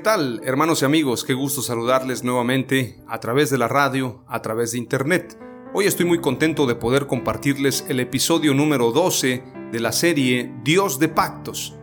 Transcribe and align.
Tal, 0.00 0.40
hermanos 0.44 0.80
y 0.80 0.86
amigos? 0.86 1.24
Qué 1.24 1.34
gusto 1.34 1.60
saludarles 1.60 2.24
nuevamente 2.24 3.02
a 3.06 3.20
través 3.20 3.50
de 3.50 3.58
la 3.58 3.68
radio, 3.68 4.24
a 4.26 4.40
través 4.40 4.72
de 4.72 4.78
internet. 4.78 5.38
Hoy 5.74 5.84
estoy 5.84 6.06
muy 6.06 6.20
contento 6.20 6.66
de 6.66 6.74
poder 6.74 7.06
compartirles 7.06 7.84
el 7.88 8.00
episodio 8.00 8.54
número 8.54 8.92
12 8.92 9.44
de 9.70 9.80
la 9.80 9.92
serie 9.92 10.54
Dios 10.64 10.98
de 10.98 11.08
Pactos. 11.08 11.76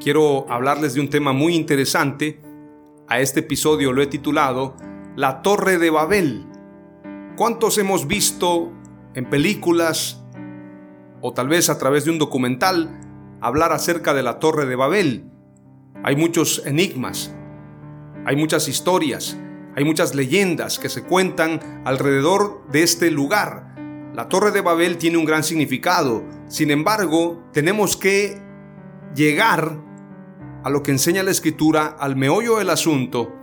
Quiero 0.00 0.50
hablarles 0.50 0.94
de 0.94 1.00
un 1.00 1.10
tema 1.10 1.32
muy 1.32 1.54
interesante. 1.54 2.40
A 3.08 3.20
este 3.20 3.40
episodio 3.40 3.92
lo 3.92 4.00
he 4.00 4.06
titulado 4.06 4.74
La 5.14 5.42
Torre 5.42 5.78
de 5.78 5.90
Babel. 5.90 6.46
¿Cuántos 7.36 7.76
hemos 7.76 8.06
visto 8.06 8.72
en 9.14 9.28
películas 9.28 10.24
o 11.20 11.34
tal 11.34 11.48
vez 11.48 11.68
a 11.68 11.78
través 11.78 12.06
de 12.06 12.10
un 12.10 12.18
documental 12.18 12.98
hablar 13.42 13.72
acerca 13.72 14.14
de 14.14 14.22
la 14.22 14.38
Torre 14.38 14.64
de 14.64 14.76
Babel? 14.76 15.30
Hay 16.02 16.16
muchos 16.16 16.62
enigmas, 16.64 17.34
hay 18.30 18.36
muchas 18.36 18.68
historias, 18.68 19.36
hay 19.74 19.82
muchas 19.82 20.14
leyendas 20.14 20.78
que 20.78 20.88
se 20.88 21.02
cuentan 21.02 21.82
alrededor 21.84 22.62
de 22.70 22.84
este 22.84 23.10
lugar. 23.10 23.74
La 24.14 24.28
Torre 24.28 24.52
de 24.52 24.60
Babel 24.60 24.98
tiene 24.98 25.16
un 25.16 25.24
gran 25.24 25.42
significado, 25.42 26.22
sin 26.46 26.70
embargo, 26.70 27.42
tenemos 27.52 27.96
que 27.96 28.40
llegar 29.16 29.76
a 30.62 30.70
lo 30.70 30.80
que 30.80 30.92
enseña 30.92 31.24
la 31.24 31.32
escritura, 31.32 31.96
al 31.98 32.14
meollo 32.14 32.58
del 32.58 32.70
asunto, 32.70 33.34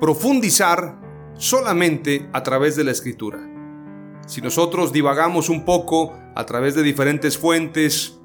profundizar 0.00 0.98
solamente 1.34 2.28
a 2.32 2.42
través 2.42 2.74
de 2.74 2.82
la 2.82 2.90
escritura. 2.90 3.38
Si 4.26 4.40
nosotros 4.40 4.92
divagamos 4.92 5.50
un 5.50 5.64
poco 5.64 6.18
a 6.34 6.44
través 6.46 6.74
de 6.74 6.82
diferentes 6.82 7.38
fuentes, 7.38 8.18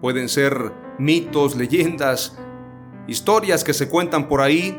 pueden 0.00 0.28
ser 0.28 0.72
mitos, 0.98 1.54
leyendas, 1.54 2.36
historias 3.06 3.62
que 3.62 3.74
se 3.74 3.88
cuentan 3.88 4.26
por 4.26 4.40
ahí, 4.40 4.76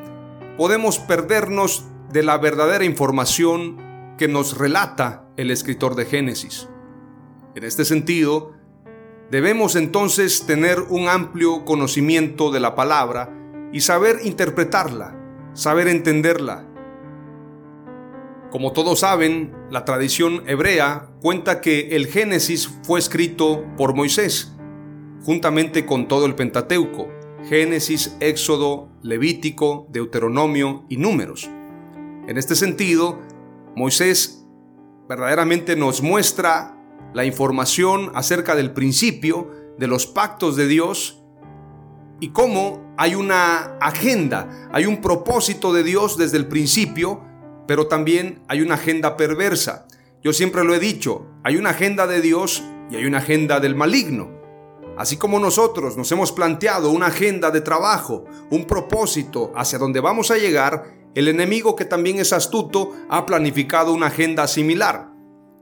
podemos 0.57 0.99
perdernos 0.99 1.85
de 2.11 2.23
la 2.23 2.37
verdadera 2.37 2.85
información 2.85 4.15
que 4.17 4.27
nos 4.27 4.57
relata 4.57 5.27
el 5.35 5.49
escritor 5.51 5.95
de 5.95 6.05
Génesis. 6.05 6.69
En 7.55 7.63
este 7.63 7.85
sentido, 7.85 8.53
debemos 9.31 9.75
entonces 9.75 10.45
tener 10.45 10.79
un 10.79 11.07
amplio 11.07 11.65
conocimiento 11.65 12.51
de 12.51 12.59
la 12.59 12.75
palabra 12.75 13.33
y 13.71 13.81
saber 13.81 14.19
interpretarla, 14.23 15.15
saber 15.53 15.87
entenderla. 15.87 16.67
Como 18.51 18.71
todos 18.71 18.99
saben, 18.99 19.55
la 19.71 19.83
tradición 19.83 20.43
hebrea 20.45 21.09
cuenta 21.21 21.59
que 21.59 21.95
el 21.95 22.05
Génesis 22.05 22.69
fue 22.83 22.99
escrito 22.99 23.65
por 23.75 23.95
Moisés, 23.95 24.53
juntamente 25.23 25.87
con 25.87 26.07
todo 26.07 26.27
el 26.27 26.35
Pentateuco, 26.35 27.07
Génesis, 27.49 28.15
Éxodo, 28.19 28.92
Levítico, 29.03 29.87
Deuteronomio 29.91 30.85
y 30.89 30.97
Números. 30.97 31.49
En 32.27 32.37
este 32.37 32.55
sentido, 32.55 33.19
Moisés 33.75 34.45
verdaderamente 35.07 35.75
nos 35.75 36.01
muestra 36.01 36.77
la 37.13 37.25
información 37.25 38.11
acerca 38.15 38.55
del 38.55 38.71
principio, 38.71 39.51
de 39.77 39.87
los 39.87 40.07
pactos 40.07 40.55
de 40.55 40.67
Dios 40.67 41.23
y 42.19 42.29
cómo 42.29 42.93
hay 42.97 43.15
una 43.15 43.77
agenda, 43.81 44.69
hay 44.71 44.85
un 44.85 45.01
propósito 45.01 45.73
de 45.73 45.83
Dios 45.83 46.17
desde 46.17 46.37
el 46.37 46.47
principio, 46.47 47.21
pero 47.67 47.87
también 47.87 48.41
hay 48.47 48.61
una 48.61 48.75
agenda 48.75 49.17
perversa. 49.17 49.87
Yo 50.23 50.31
siempre 50.31 50.63
lo 50.63 50.73
he 50.73 50.79
dicho, 50.79 51.27
hay 51.43 51.57
una 51.57 51.71
agenda 51.71 52.07
de 52.07 52.21
Dios 52.21 52.63
y 52.89 52.95
hay 52.95 53.05
una 53.05 53.17
agenda 53.17 53.59
del 53.59 53.75
maligno. 53.75 54.42
Así 54.97 55.17
como 55.17 55.39
nosotros 55.39 55.97
nos 55.97 56.11
hemos 56.11 56.31
planteado 56.31 56.91
una 56.91 57.07
agenda 57.07 57.49
de 57.49 57.61
trabajo, 57.61 58.25
un 58.51 58.65
propósito 58.65 59.51
hacia 59.55 59.79
donde 59.79 59.99
vamos 59.99 60.29
a 60.29 60.37
llegar, 60.37 60.83
el 61.15 61.27
enemigo 61.27 61.75
que 61.75 61.85
también 61.85 62.19
es 62.19 62.33
astuto 62.33 62.91
ha 63.09 63.25
planificado 63.25 63.93
una 63.93 64.07
agenda 64.07 64.47
similar. 64.47 65.11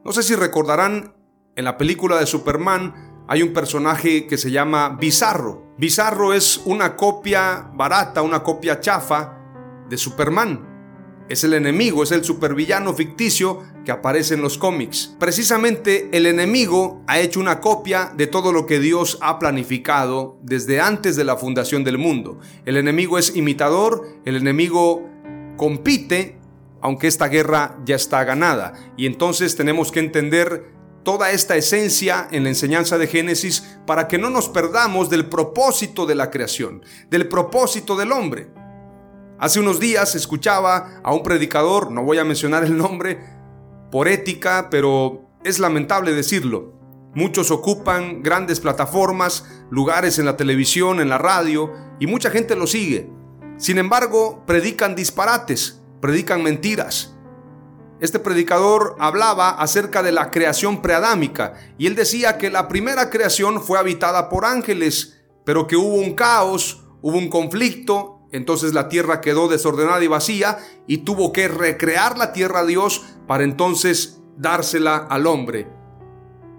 No 0.03 0.11
sé 0.11 0.23
si 0.23 0.35
recordarán, 0.35 1.15
en 1.55 1.65
la 1.65 1.77
película 1.77 2.17
de 2.17 2.25
Superman 2.25 3.25
hay 3.27 3.43
un 3.43 3.53
personaje 3.53 4.27
que 4.27 4.37
se 4.37 4.51
llama 4.51 4.97
Bizarro. 4.99 5.73
Bizarro 5.77 6.33
es 6.33 6.61
una 6.65 6.95
copia 6.95 7.69
barata, 7.73 8.21
una 8.21 8.43
copia 8.43 8.79
chafa 8.79 9.37
de 9.89 9.97
Superman. 9.97 10.70
Es 11.31 11.45
el 11.45 11.53
enemigo, 11.53 12.03
es 12.03 12.11
el 12.11 12.25
supervillano 12.25 12.93
ficticio 12.93 13.63
que 13.85 13.93
aparece 13.93 14.33
en 14.33 14.41
los 14.41 14.57
cómics. 14.57 15.15
Precisamente 15.17 16.09
el 16.11 16.25
enemigo 16.25 17.01
ha 17.07 17.21
hecho 17.21 17.39
una 17.39 17.61
copia 17.61 18.11
de 18.17 18.27
todo 18.27 18.51
lo 18.51 18.65
que 18.65 18.81
Dios 18.81 19.17
ha 19.21 19.39
planificado 19.39 20.37
desde 20.43 20.81
antes 20.81 21.15
de 21.15 21.23
la 21.23 21.37
fundación 21.37 21.85
del 21.85 21.97
mundo. 21.97 22.41
El 22.65 22.75
enemigo 22.75 23.17
es 23.17 23.33
imitador, 23.33 24.09
el 24.25 24.35
enemigo 24.35 25.09
compite, 25.55 26.37
aunque 26.81 27.07
esta 27.07 27.29
guerra 27.29 27.77
ya 27.85 27.95
está 27.95 28.25
ganada. 28.25 28.73
Y 28.97 29.05
entonces 29.05 29.55
tenemos 29.55 29.89
que 29.93 30.01
entender 30.01 30.65
toda 31.03 31.31
esta 31.31 31.55
esencia 31.55 32.27
en 32.31 32.43
la 32.43 32.49
enseñanza 32.49 32.97
de 32.97 33.07
Génesis 33.07 33.77
para 33.87 34.09
que 34.09 34.17
no 34.17 34.29
nos 34.29 34.49
perdamos 34.49 35.09
del 35.09 35.27
propósito 35.27 36.05
de 36.05 36.15
la 36.15 36.29
creación, 36.29 36.83
del 37.09 37.29
propósito 37.29 37.95
del 37.95 38.11
hombre. 38.11 38.49
Hace 39.41 39.59
unos 39.59 39.79
días 39.79 40.13
escuchaba 40.13 41.01
a 41.03 41.15
un 41.15 41.23
predicador, 41.23 41.91
no 41.91 42.03
voy 42.03 42.19
a 42.19 42.23
mencionar 42.23 42.63
el 42.63 42.77
nombre, 42.77 43.17
por 43.91 44.07
ética, 44.07 44.67
pero 44.69 45.31
es 45.43 45.57
lamentable 45.57 46.13
decirlo. 46.13 46.75
Muchos 47.15 47.49
ocupan 47.49 48.21
grandes 48.21 48.59
plataformas, 48.59 49.45
lugares 49.71 50.19
en 50.19 50.25
la 50.25 50.37
televisión, 50.37 51.01
en 51.01 51.09
la 51.09 51.17
radio, 51.17 51.73
y 51.99 52.05
mucha 52.05 52.29
gente 52.29 52.55
lo 52.55 52.67
sigue. 52.67 53.09
Sin 53.57 53.79
embargo, 53.79 54.43
predican 54.45 54.93
disparates, 54.93 55.81
predican 56.01 56.43
mentiras. 56.43 57.15
Este 57.99 58.19
predicador 58.19 58.95
hablaba 58.99 59.49
acerca 59.49 60.03
de 60.03 60.11
la 60.11 60.29
creación 60.29 60.83
preadámica 60.83 61.55
y 61.79 61.87
él 61.87 61.95
decía 61.95 62.37
que 62.37 62.51
la 62.51 62.67
primera 62.67 63.09
creación 63.09 63.59
fue 63.59 63.79
habitada 63.79 64.29
por 64.29 64.45
ángeles, 64.45 65.19
pero 65.45 65.65
que 65.65 65.77
hubo 65.77 65.95
un 65.95 66.13
caos, 66.13 66.85
hubo 67.01 67.17
un 67.17 67.29
conflicto 67.29 68.20
entonces 68.31 68.73
la 68.73 68.89
tierra 68.89 69.21
quedó 69.21 69.47
desordenada 69.47 70.03
y 70.03 70.07
vacía 70.07 70.59
y 70.87 70.99
tuvo 70.99 71.31
que 71.31 71.47
recrear 71.47 72.17
la 72.17 72.33
tierra 72.33 72.59
a 72.59 72.65
Dios 72.65 73.03
para 73.27 73.43
entonces 73.43 74.21
dársela 74.37 74.97
al 74.97 75.27
hombre. 75.27 75.67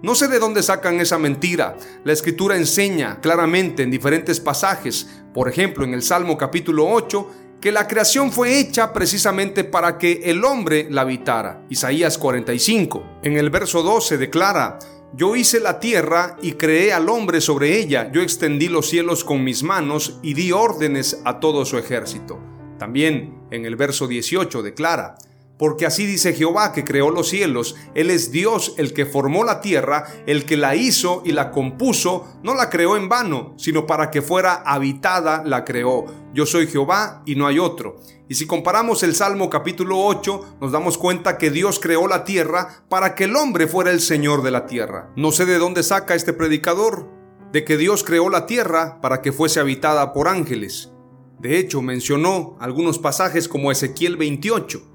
No 0.01 0.15
sé 0.15 0.27
de 0.27 0.39
dónde 0.39 0.61
sacan 0.63 0.99
esa 0.99 1.17
mentira. 1.17 1.77
La 2.03 2.11
escritura 2.11 2.57
enseña 2.57 3.21
claramente 3.21 3.83
en 3.83 3.91
diferentes 3.91 4.39
pasajes, 4.39 5.09
por 5.33 5.47
ejemplo 5.47 5.85
en 5.85 5.93
el 5.93 6.03
Salmo 6.03 6.37
capítulo 6.37 6.89
8, 6.89 7.31
que 7.61 7.71
la 7.71 7.87
creación 7.87 8.29
fue 8.29 8.59
hecha 8.59 8.91
precisamente 8.91 9.63
para 9.63 9.97
que 9.97 10.23
el 10.25 10.43
hombre 10.43 10.87
la 10.89 11.03
habitara. 11.03 11.65
Isaías 11.69 12.17
45. 12.17 13.19
En 13.23 13.37
el 13.37 13.49
verso 13.49 13.81
12 13.81 14.17
declara, 14.17 14.77
yo 15.15 15.35
hice 15.35 15.59
la 15.59 15.79
tierra 15.79 16.37
y 16.41 16.53
creé 16.53 16.91
al 16.91 17.07
hombre 17.07 17.39
sobre 17.39 17.77
ella. 17.77 18.11
Yo 18.11 18.21
extendí 18.21 18.67
los 18.67 18.89
cielos 18.89 19.23
con 19.23 19.43
mis 19.43 19.61
manos 19.61 20.19
y 20.23 20.33
di 20.33 20.51
órdenes 20.51 21.21
a 21.23 21.39
todo 21.39 21.65
su 21.65 21.77
ejército. 21.77 22.39
También 22.79 23.43
en 23.51 23.65
el 23.65 23.75
verso 23.75 24.07
18 24.07 24.63
declara, 24.63 25.15
porque 25.57 25.85
así 25.85 26.05
dice 26.05 26.33
Jehová 26.33 26.73
que 26.73 26.83
creó 26.83 27.11
los 27.11 27.29
cielos, 27.29 27.75
Él 27.93 28.09
es 28.09 28.31
Dios 28.31 28.73
el 28.77 28.93
que 28.93 29.05
formó 29.05 29.43
la 29.43 29.61
tierra, 29.61 30.05
el 30.25 30.45
que 30.45 30.57
la 30.57 30.75
hizo 30.75 31.21
y 31.25 31.31
la 31.31 31.51
compuso, 31.51 32.39
no 32.43 32.55
la 32.55 32.69
creó 32.69 32.97
en 32.97 33.07
vano, 33.07 33.53
sino 33.57 33.85
para 33.85 34.09
que 34.09 34.21
fuera 34.21 34.55
habitada 34.65 35.43
la 35.45 35.63
creó. 35.63 36.05
Yo 36.33 36.45
soy 36.45 36.67
Jehová 36.67 37.21
y 37.25 37.35
no 37.35 37.45
hay 37.45 37.59
otro. 37.59 37.97
Y 38.27 38.35
si 38.35 38.47
comparamos 38.47 39.03
el 39.03 39.13
Salmo 39.15 39.49
capítulo 39.49 39.99
8, 39.99 40.57
nos 40.59 40.71
damos 40.71 40.97
cuenta 40.97 41.37
que 41.37 41.51
Dios 41.51 41.79
creó 41.79 42.07
la 42.07 42.23
tierra 42.23 42.83
para 42.89 43.13
que 43.13 43.25
el 43.25 43.35
hombre 43.35 43.67
fuera 43.67 43.91
el 43.91 44.01
Señor 44.01 44.41
de 44.41 44.51
la 44.51 44.65
tierra. 44.65 45.11
No 45.15 45.31
sé 45.31 45.45
de 45.45 45.59
dónde 45.59 45.83
saca 45.83 46.15
este 46.15 46.33
predicador, 46.33 47.07
de 47.51 47.63
que 47.63 47.77
Dios 47.77 48.03
creó 48.03 48.29
la 48.29 48.47
tierra 48.47 48.99
para 49.01 49.21
que 49.21 49.31
fuese 49.31 49.59
habitada 49.59 50.13
por 50.13 50.27
ángeles. 50.27 50.91
De 51.39 51.59
hecho, 51.59 51.81
mencionó 51.83 52.57
algunos 52.59 52.97
pasajes 52.97 53.47
como 53.47 53.71
Ezequiel 53.71 54.17
28 54.17 54.92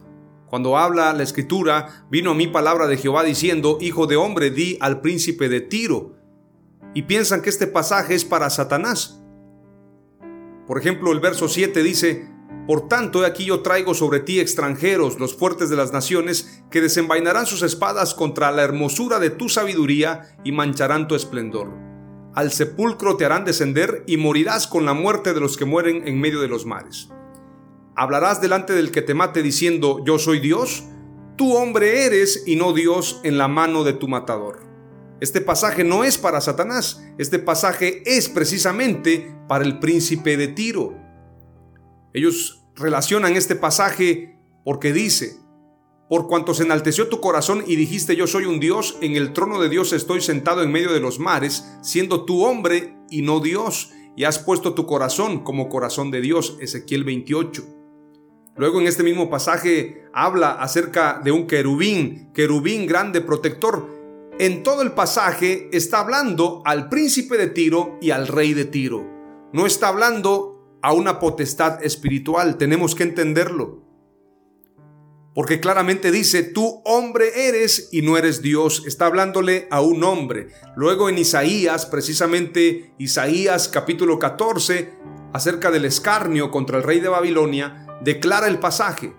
cuando 0.49 0.79
habla 0.79 1.12
la 1.12 1.23
escritura, 1.23 2.06
vino 2.11 2.31
a 2.31 2.35
mí 2.35 2.47
palabra 2.47 2.87
de 2.87 2.97
Jehová 2.97 3.23
diciendo, 3.23 3.79
Hijo 3.81 4.06
de 4.06 4.17
hombre, 4.17 4.50
di 4.50 4.79
al 4.81 5.00
príncipe 5.00 5.49
de 5.49 5.61
Tiro. 5.61 6.17
Y 6.95 7.03
piensan 7.03 7.43
que 7.43 7.50
este 7.50 7.67
pasaje 7.67 8.15
es 8.15 8.25
para 8.25 8.49
Satanás. 8.49 9.21
Por 10.67 10.79
ejemplo, 10.79 11.12
el 11.12 11.21
verso 11.21 11.49
7 11.49 11.83
dice, 11.83 12.29
Por 12.67 12.89
tanto, 12.89 13.23
he 13.23 13.27
aquí 13.27 13.45
yo 13.45 13.61
traigo 13.61 13.93
sobre 13.93 14.21
ti 14.21 14.41
extranjeros, 14.41 15.19
los 15.19 15.37
fuertes 15.37 15.69
de 15.69 15.77
las 15.77 15.93
naciones, 15.93 16.62
que 16.71 16.81
desenvainarán 16.81 17.44
sus 17.44 17.62
espadas 17.62 18.15
contra 18.15 18.51
la 18.51 18.62
hermosura 18.62 19.19
de 19.19 19.31
tu 19.31 19.51
sabiduría 19.51 20.35
y 20.44 20.53
mancharán 20.53 21.09
tu 21.09 21.15
esplendor. 21.15 21.69
Al 22.35 22.53
sepulcro 22.53 23.17
te 23.17 23.27
harán 23.27 23.44
descender 23.44 24.05
y 24.06 24.17
morirás 24.17 24.67
con 24.67 24.87
la 24.87 24.94
muerte 24.94 25.35
de 25.35 25.41
los 25.41 25.56
que 25.59 25.65
mueren 25.67 26.06
en 26.09 26.21
medio 26.21 26.41
de 26.41 26.49
los 26.49 26.65
mares. 26.65 27.11
¿Hablarás 27.99 28.41
delante 28.41 28.75
del 28.75 28.93
que 28.93 29.03
te 29.03 29.12
mate 29.12 29.43
diciendo, 29.43 30.00
yo 30.05 30.21
soy 30.21 30.39
Dios? 30.39 30.85
Tú 31.37 31.56
hombre 31.56 32.06
eres 32.06 32.45
y 32.47 32.55
no 32.55 32.73
Dios 32.73 33.21
en 33.25 33.39
la 33.39 33.49
mano 33.49 33.83
de 33.83 33.93
tu 33.93 34.06
matador. 34.06 34.61
Este 35.21 35.41
pasaje 35.41 35.83
no 35.83 36.05
es 36.05 36.17
para 36.17 36.41
Satanás, 36.41 37.05
este 37.19 37.41
pasaje 37.41 38.05
es 38.06 38.29
precisamente 38.29 39.35
para 39.49 39.65
el 39.65 39.81
príncipe 39.81 40.37
de 40.37 40.47
Tiro. 40.47 40.97
Ellos 42.12 42.65
relacionan 42.77 43.35
este 43.35 43.56
pasaje 43.56 44.39
porque 44.65 44.93
dice, 44.93 45.41
por 46.09 46.29
cuanto 46.29 46.55
se 46.55 46.62
enalteció 46.62 47.09
tu 47.09 47.21
corazón 47.21 47.65
y 47.67 47.75
dijiste 47.75 48.15
yo 48.15 48.29
soy 48.29 48.44
un 48.44 48.61
Dios, 48.61 48.97
en 49.01 49.17
el 49.17 49.33
trono 49.33 49.61
de 49.61 49.71
Dios 49.71 49.93
estoy 49.93 50.21
sentado 50.21 50.62
en 50.62 50.71
medio 50.71 50.93
de 50.93 51.01
los 51.01 51.19
mares, 51.19 51.65
siendo 51.83 52.25
tú 52.25 52.44
hombre 52.44 52.97
y 53.11 53.23
no 53.23 53.41
Dios, 53.41 53.91
y 54.15 54.23
has 54.23 54.39
puesto 54.39 54.75
tu 54.75 54.87
corazón 54.87 55.43
como 55.43 55.69
corazón 55.69 56.12
de 56.12 56.21
Dios, 56.21 56.59
Ezequiel 56.61 57.03
28. 57.03 57.78
Luego 58.58 58.81
en 58.81 58.88
este 58.88 59.05
mismo 59.05 59.31
pasaje 59.31 60.05
habla 60.12 60.50
acerca 60.50 61.20
de 61.22 61.31
un 61.31 61.46
querubín, 61.46 62.32
querubín 62.34 62.87
grande 62.87 63.20
protector. 63.20 63.88
En 64.40 64.64
todo 64.64 64.82
el 64.82 64.93
pasaje 64.93 65.69
está 65.72 66.00
hablando 66.00 66.62
al 66.64 66.88
príncipe 66.88 67.37
de 67.37 67.46
Tiro 67.46 67.99
y 68.00 68.10
al 68.10 68.26
rey 68.26 68.55
de 68.55 68.64
Tiro. 68.64 69.06
No 69.52 69.64
está 69.64 69.88
hablando 69.88 70.78
a 70.82 70.93
una 70.93 71.20
potestad 71.20 71.84
espiritual, 71.84 72.58
tenemos 72.58 72.96
que 72.96 73.05
entenderlo. 73.05 73.88
Porque 75.34 75.60
claramente 75.60 76.10
dice, 76.10 76.43
tú 76.43 76.82
hombre 76.84 77.49
eres 77.49 77.90
y 77.93 78.02
no 78.02 78.19
eres 78.19 78.43
Dios. 78.43 78.82
Está 78.88 79.06
hablándole 79.06 79.69
a 79.70 79.81
un 79.81 80.02
hombre. 80.02 80.49
Luego 80.75 81.08
en 81.08 81.19
Isaías, 81.19 81.87
precisamente 81.87 82.93
Isaías 82.99 83.69
capítulo 83.69 84.19
14, 84.19 84.94
acerca 85.32 85.70
del 85.70 85.84
escarnio 85.84 86.50
contra 86.50 86.78
el 86.78 86.82
rey 86.82 86.99
de 86.99 87.08
Babilonia, 87.08 87.88
declara 88.03 88.49
el 88.49 88.59
pasaje. 88.59 89.15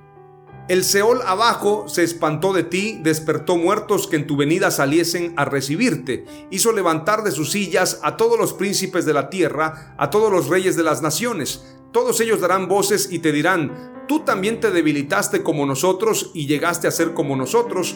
El 0.69 0.83
Seol 0.83 1.21
abajo 1.25 1.85
se 1.87 2.03
espantó 2.03 2.53
de 2.53 2.61
ti, 2.61 2.99
despertó 3.01 3.57
muertos 3.57 4.05
que 4.05 4.17
en 4.17 4.27
tu 4.27 4.37
venida 4.37 4.69
saliesen 4.69 5.33
a 5.35 5.45
recibirte, 5.45 6.25
hizo 6.51 6.71
levantar 6.71 7.23
de 7.23 7.31
sus 7.31 7.51
sillas 7.51 7.99
a 8.03 8.17
todos 8.17 8.37
los 8.37 8.53
príncipes 8.53 9.03
de 9.03 9.13
la 9.13 9.31
tierra, 9.31 9.95
a 9.97 10.11
todos 10.11 10.31
los 10.31 10.47
reyes 10.47 10.75
de 10.75 10.83
las 10.83 11.01
naciones. 11.01 11.65
Todos 11.91 12.19
ellos 12.21 12.39
darán 12.39 12.67
voces 12.67 13.11
y 13.11 13.17
te 13.17 13.31
dirán, 13.31 14.05
tú 14.07 14.19
también 14.19 14.59
te 14.59 14.69
debilitaste 14.69 15.41
como 15.41 15.65
nosotros 15.65 16.29
y 16.35 16.45
llegaste 16.45 16.87
a 16.87 16.91
ser 16.91 17.15
como 17.15 17.35
nosotros. 17.35 17.95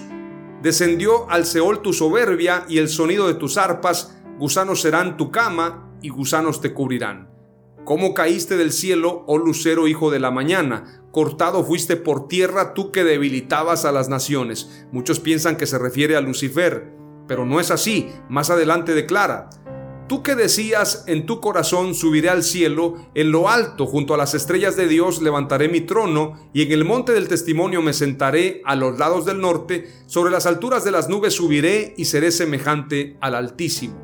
Descendió 0.64 1.30
al 1.30 1.46
Seol 1.46 1.84
tu 1.84 1.94
soberbia 1.94 2.66
y 2.68 2.80
el 2.80 2.90
sonido 2.90 3.28
de 3.28 3.36
tus 3.36 3.58
arpas, 3.58 4.18
gusanos 4.40 4.82
serán 4.82 5.16
tu 5.16 5.30
cama 5.30 5.92
y 6.02 6.10
gusanos 6.10 6.60
te 6.60 6.74
cubrirán. 6.74 7.33
¿Cómo 7.86 8.14
caíste 8.14 8.56
del 8.56 8.72
cielo, 8.72 9.26
oh 9.28 9.38
lucero 9.38 9.90
hijo 9.90 10.10
de 10.10 10.22
la 10.22 10.32
mañana? 10.32 11.04
Cortado 11.12 11.66
fuiste 11.66 11.98
por 11.98 12.30
tierra 12.30 12.74
tú 12.74 12.92
que 12.92 13.04
debilitabas 13.04 13.84
a 13.84 13.92
las 13.92 14.08
naciones. 14.08 14.86
Muchos 14.94 15.20
piensan 15.20 15.58
que 15.58 15.68
se 15.68 15.78
refiere 15.78 16.16
a 16.16 16.22
Lucifer, 16.22 16.94
pero 17.28 17.46
no 17.46 17.60
es 17.60 17.72
así. 17.72 18.10
Más 18.30 18.50
adelante 18.50 18.94
declara, 18.94 19.50
Tú 20.08 20.22
que 20.22 20.36
decías 20.36 21.06
en 21.08 21.26
tu 21.26 21.40
corazón 21.42 21.96
subiré 21.96 22.30
al 22.30 22.44
cielo, 22.44 22.96
en 23.16 23.32
lo 23.32 23.50
alto 23.50 23.86
junto 23.86 24.14
a 24.14 24.18
las 24.18 24.34
estrellas 24.34 24.76
de 24.76 24.88
Dios 24.88 25.22
levantaré 25.22 25.70
mi 25.70 25.82
trono, 25.82 26.50
y 26.54 26.62
en 26.62 26.72
el 26.72 26.86
monte 26.86 27.14
del 27.14 27.28
testimonio 27.28 27.82
me 27.82 27.94
sentaré 27.94 28.62
a 28.66 28.76
los 28.76 28.98
lados 28.98 29.26
del 29.26 29.42
norte, 29.42 29.90
sobre 30.06 30.32
las 30.32 30.46
alturas 30.46 30.84
de 30.84 30.92
las 30.92 31.10
nubes 31.10 31.34
subiré 31.34 31.96
y 31.98 32.06
seré 32.06 32.32
semejante 32.32 33.18
al 33.22 33.34
Altísimo. 33.34 33.98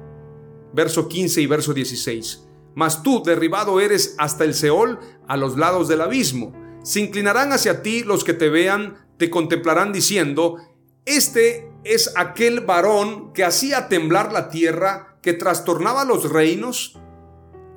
Verso 0.74 1.08
15 1.08 1.42
y 1.42 1.48
verso 1.48 1.74
16 1.74 2.49
mas 2.80 3.04
tú 3.04 3.22
derribado 3.22 3.81
eres 3.81 4.16
hasta 4.18 4.46
el 4.46 4.54
Seol, 4.54 5.00
a 5.28 5.36
los 5.36 5.58
lados 5.58 5.90
del 5.90 6.00
abismo. 6.00 6.54
Se 6.81 7.02
inclinarán 7.02 7.52
hacia 7.52 7.84
ti 7.84 8.04
los 8.04 8.24
que 8.24 8.34
te 8.34 8.48
vean, 8.48 9.06
te 9.18 9.30
contemplarán 9.30 9.92
diciendo, 9.92 10.56
este 11.04 11.70
es 11.84 12.14
aquel 12.16 12.62
varón 12.62 13.34
que 13.34 13.44
hacía 13.44 13.90
temblar 13.90 14.31
la 14.31 14.48
tierra, 14.48 15.18
que 15.22 15.34
trastornaba 15.34 16.06
los 16.06 16.31
reinos. 16.31 16.98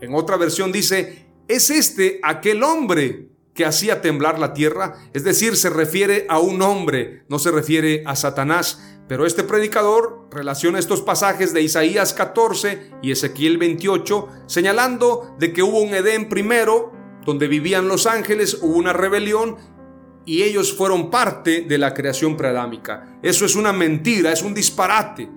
En 0.00 0.14
otra 0.14 0.36
versión 0.36 0.70
dice, 0.70 1.26
es 1.48 1.70
este 1.70 2.20
aquel 2.22 2.62
hombre 2.62 3.28
que 3.54 3.64
hacía 3.64 4.02
temblar 4.02 4.38
la 4.38 4.54
tierra, 4.54 4.98
es 5.12 5.24
decir, 5.24 5.56
se 5.56 5.68
refiere 5.68 6.26
a 6.28 6.38
un 6.38 6.62
hombre, 6.62 7.24
no 7.28 7.40
se 7.40 7.50
refiere 7.50 8.04
a 8.06 8.14
Satanás. 8.14 8.80
Pero 9.12 9.26
este 9.26 9.42
predicador 9.42 10.26
relaciona 10.30 10.78
estos 10.78 11.02
pasajes 11.02 11.52
de 11.52 11.60
Isaías 11.60 12.14
14 12.14 12.92
y 13.02 13.12
Ezequiel 13.12 13.58
28, 13.58 14.26
señalando 14.46 15.34
de 15.38 15.52
que 15.52 15.62
hubo 15.62 15.82
un 15.82 15.92
Edén 15.92 16.30
primero, 16.30 16.94
donde 17.26 17.46
vivían 17.46 17.88
los 17.88 18.06
ángeles, 18.06 18.60
hubo 18.62 18.74
una 18.74 18.94
rebelión 18.94 19.58
y 20.24 20.44
ellos 20.44 20.74
fueron 20.74 21.10
parte 21.10 21.60
de 21.60 21.76
la 21.76 21.92
creación 21.92 22.38
preadámica. 22.38 23.18
Eso 23.22 23.44
es 23.44 23.54
una 23.54 23.74
mentira, 23.74 24.32
es 24.32 24.40
un 24.40 24.54
disparate. 24.54 25.28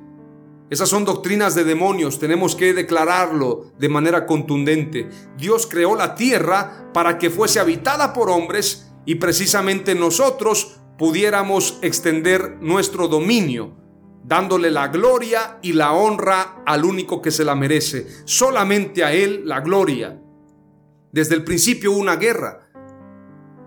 Esas 0.69 0.87
son 0.87 1.03
doctrinas 1.03 1.53
de 1.53 1.65
demonios, 1.65 2.17
tenemos 2.17 2.55
que 2.55 2.73
declararlo 2.73 3.73
de 3.77 3.89
manera 3.89 4.25
contundente. 4.25 5.09
Dios 5.37 5.67
creó 5.67 5.97
la 5.97 6.15
tierra 6.15 6.91
para 6.93 7.17
que 7.17 7.29
fuese 7.29 7.59
habitada 7.59 8.13
por 8.13 8.29
hombres 8.29 8.89
y 9.05 9.15
precisamente 9.15 9.95
nosotros 9.95 10.79
pudiéramos 10.97 11.79
extender 11.81 12.57
nuestro 12.61 13.07
dominio, 13.07 13.75
dándole 14.23 14.71
la 14.71 14.87
gloria 14.87 15.59
y 15.61 15.73
la 15.73 15.93
honra 15.93 16.63
al 16.65 16.85
único 16.85 17.21
que 17.21 17.31
se 17.31 17.45
la 17.45 17.55
merece, 17.55 18.07
solamente 18.25 19.03
a 19.03 19.13
Él 19.13 19.43
la 19.45 19.61
gloria. 19.61 20.21
Desde 21.11 21.35
el 21.35 21.43
principio 21.43 21.91
hubo 21.91 21.99
una 21.99 22.15
guerra, 22.15 22.69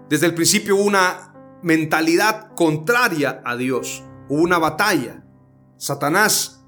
desde 0.09 0.27
el 0.27 0.35
principio 0.35 0.77
hubo 0.77 0.85
una 0.85 1.35
mentalidad 1.63 2.55
contraria 2.55 3.43
a 3.45 3.57
Dios, 3.57 4.05
hubo 4.29 4.43
una 4.43 4.59
batalla. 4.59 5.25
Satanás 5.77 6.65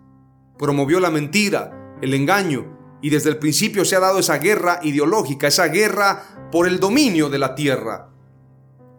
promovió 0.58 1.00
la 1.00 1.10
mentira, 1.10 1.96
el 2.02 2.14
engaño, 2.14 2.98
y 3.02 3.10
desde 3.10 3.30
el 3.30 3.38
principio 3.38 3.84
se 3.84 3.96
ha 3.96 4.00
dado 4.00 4.18
esa 4.18 4.38
guerra 4.38 4.80
ideológica, 4.82 5.48
esa 5.48 5.68
guerra 5.68 6.48
por 6.52 6.66
el 6.66 6.80
dominio 6.80 7.30
de 7.30 7.38
la 7.38 7.54
tierra. 7.54 8.10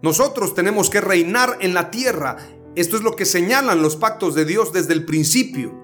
Nosotros 0.02 0.56
tenemos 0.56 0.90
que 0.90 1.02
reinar 1.02 1.58
en 1.62 1.74
la 1.74 1.92
tierra. 1.92 2.38
Esto 2.76 2.96
es 2.96 3.04
lo 3.04 3.16
que 3.16 3.26
señalan 3.26 3.82
los 3.82 3.96
pactos 3.96 4.34
de 4.34 4.46
Dios 4.46 4.74
desde 4.74 4.94
el 4.94 5.06
principio. 5.06 5.80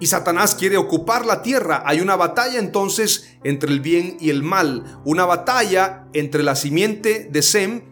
Y 0.00 0.06
Satanás 0.06 0.54
quiere 0.54 0.76
ocupar 0.76 1.26
la 1.26 1.42
tierra. 1.42 1.82
Hay 1.84 2.00
una 2.00 2.16
batalla 2.16 2.58
entonces 2.58 3.36
entre 3.42 3.70
el 3.70 3.80
bien 3.80 4.16
y 4.20 4.30
el 4.30 4.42
mal. 4.42 5.00
Una 5.04 5.24
batalla 5.24 6.06
entre 6.12 6.42
la 6.42 6.54
simiente 6.54 7.28
de 7.30 7.42
Sem 7.42 7.82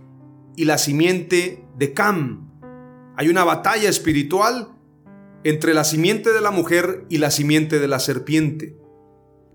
y 0.56 0.64
la 0.64 0.78
simiente 0.78 1.66
de 1.76 1.92
Cam. 1.92 2.46
Hay 3.16 3.28
una 3.28 3.44
batalla 3.44 3.88
espiritual 3.88 4.72
entre 5.42 5.74
la 5.74 5.84
simiente 5.84 6.32
de 6.32 6.40
la 6.40 6.50
mujer 6.50 7.04
y 7.08 7.18
la 7.18 7.30
simiente 7.30 7.78
de 7.78 7.88
la 7.88 7.98
serpiente. 7.98 8.76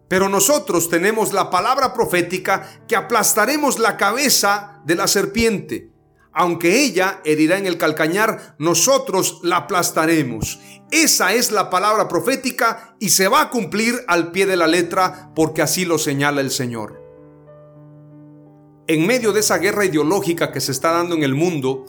Pero 0.08 0.30
nosotros 0.30 0.90
tenemos 0.90 1.32
la 1.32 1.50
palabra 1.50 1.94
profética 1.94 2.84
que 2.88 2.96
aplastaremos 2.96 3.80
la 3.80 3.98
cabeza 3.98 4.71
de 4.86 4.96
la 4.96 5.08
serpiente. 5.08 5.90
Aunque 6.34 6.84
ella 6.84 7.22
herirá 7.26 7.58
en 7.58 7.66
el 7.66 7.78
calcañar, 7.78 8.56
nosotros 8.58 9.40
la 9.44 9.58
aplastaremos. 9.58 10.60
Esa 10.92 11.34
es 11.34 11.52
la 11.52 11.70
palabra 11.70 12.08
profética 12.08 12.96
y 13.00 13.10
se 13.10 13.28
va 13.28 13.42
a 13.42 13.50
cumplir 13.50 13.96
al 14.08 14.32
pie 14.32 14.46
de 14.46 14.58
la 14.58 14.68
letra 14.68 15.32
porque 15.36 15.62
así 15.62 15.86
lo 15.86 15.98
señala 15.98 16.42
el 16.42 16.52
Señor. 16.52 17.00
en 18.88 19.08
medio 19.08 19.32
de 19.32 19.40
esa 19.40 19.58
guerra 19.58 19.86
ideológica 19.86 20.52
que 20.52 20.60
se 20.60 20.74
está 20.74 20.92
dando 20.92 21.16
en 21.16 21.24
el 21.24 21.34
mundo, 21.34 21.86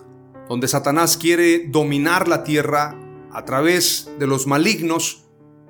donde 0.49 0.69
Satanás 0.69 1.17
quiere 1.17 1.67
dominar 1.67 2.29
la 2.29 2.45
tierra 2.45 2.97
a 3.33 3.45
través 3.45 4.09
de 4.21 4.29
los 4.29 4.47
malignos, 4.47 5.25